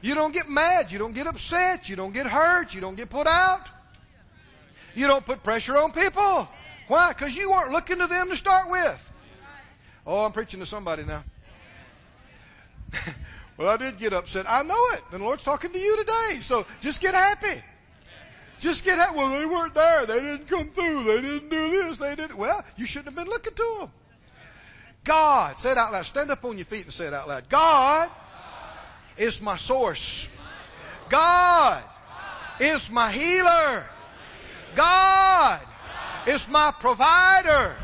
You 0.00 0.14
don't 0.14 0.32
get 0.32 0.48
mad, 0.48 0.92
you 0.92 0.98
don't 0.98 1.14
get 1.14 1.26
upset, 1.26 1.88
you 1.88 1.96
don't 1.96 2.12
get 2.12 2.26
hurt, 2.26 2.74
you 2.74 2.80
don't 2.80 2.94
get 2.94 3.10
put 3.10 3.26
out. 3.26 3.70
You 4.94 5.06
don't 5.06 5.24
put 5.24 5.42
pressure 5.42 5.76
on 5.78 5.92
people. 5.92 6.48
Why? 6.88 7.08
Because 7.08 7.36
you 7.36 7.50
weren't 7.50 7.72
looking 7.72 7.98
to 7.98 8.06
them 8.06 8.28
to 8.28 8.36
start 8.36 8.70
with. 8.70 9.12
Oh, 10.06 10.24
I'm 10.24 10.32
preaching 10.32 10.60
to 10.60 10.66
somebody 10.66 11.04
now. 11.04 11.24
well, 13.56 13.68
I 13.68 13.76
did 13.76 13.98
get 13.98 14.12
upset. 14.12 14.44
I 14.48 14.62
know 14.62 14.86
it. 14.92 15.02
The 15.10 15.18
Lord's 15.18 15.42
talking 15.42 15.72
to 15.72 15.78
you 15.78 15.96
today. 15.96 16.38
So 16.42 16.66
just 16.80 17.00
get 17.00 17.14
happy. 17.14 17.62
Just 18.60 18.84
get 18.84 18.98
happy. 18.98 19.16
Well, 19.16 19.30
they 19.30 19.46
weren't 19.46 19.74
there. 19.74 20.06
They 20.06 20.20
didn't 20.20 20.46
come 20.46 20.70
through. 20.70 21.04
They 21.04 21.20
didn't 21.20 21.48
do 21.48 21.70
this. 21.70 21.98
They 21.98 22.14
didn't. 22.14 22.36
Well, 22.36 22.64
you 22.76 22.86
shouldn't 22.86 23.14
have 23.14 23.24
been 23.24 23.32
looking 23.32 23.54
to 23.54 23.76
them. 23.80 23.90
God, 25.04 25.58
say 25.58 25.72
it 25.72 25.78
out 25.78 25.92
loud. 25.92 26.06
Stand 26.06 26.30
up 26.30 26.44
on 26.44 26.56
your 26.56 26.64
feet 26.64 26.84
and 26.84 26.92
say 26.92 27.06
it 27.06 27.14
out 27.14 27.28
loud. 27.28 27.48
God 27.48 28.10
is 29.16 29.40
my 29.40 29.56
source. 29.56 30.28
God 31.08 31.82
is 32.58 32.90
my 32.90 33.12
healer. 33.12 33.84
God 34.74 35.60
is 36.26 36.48
my 36.48 36.72
provider. 36.78 37.76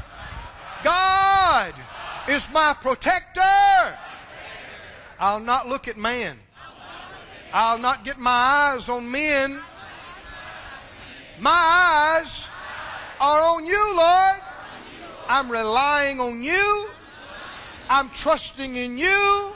God 0.82 1.74
is 2.28 2.48
my 2.52 2.74
protector. 2.80 3.40
I'll 5.18 5.40
not 5.40 5.68
look 5.68 5.88
at 5.88 5.96
man. 5.96 6.38
I'll 7.52 7.78
not 7.78 8.04
get 8.04 8.18
my 8.18 8.30
eyes 8.30 8.88
on 8.88 9.10
men. 9.10 9.60
My 11.38 11.50
eyes 12.20 12.46
are 13.20 13.42
on 13.42 13.66
you, 13.66 13.96
Lord. 13.96 14.40
I'm 15.28 15.50
relying 15.50 16.20
on 16.20 16.42
you. 16.42 16.88
I'm 17.88 18.08
trusting 18.10 18.76
in 18.76 18.98
you. 18.98 19.52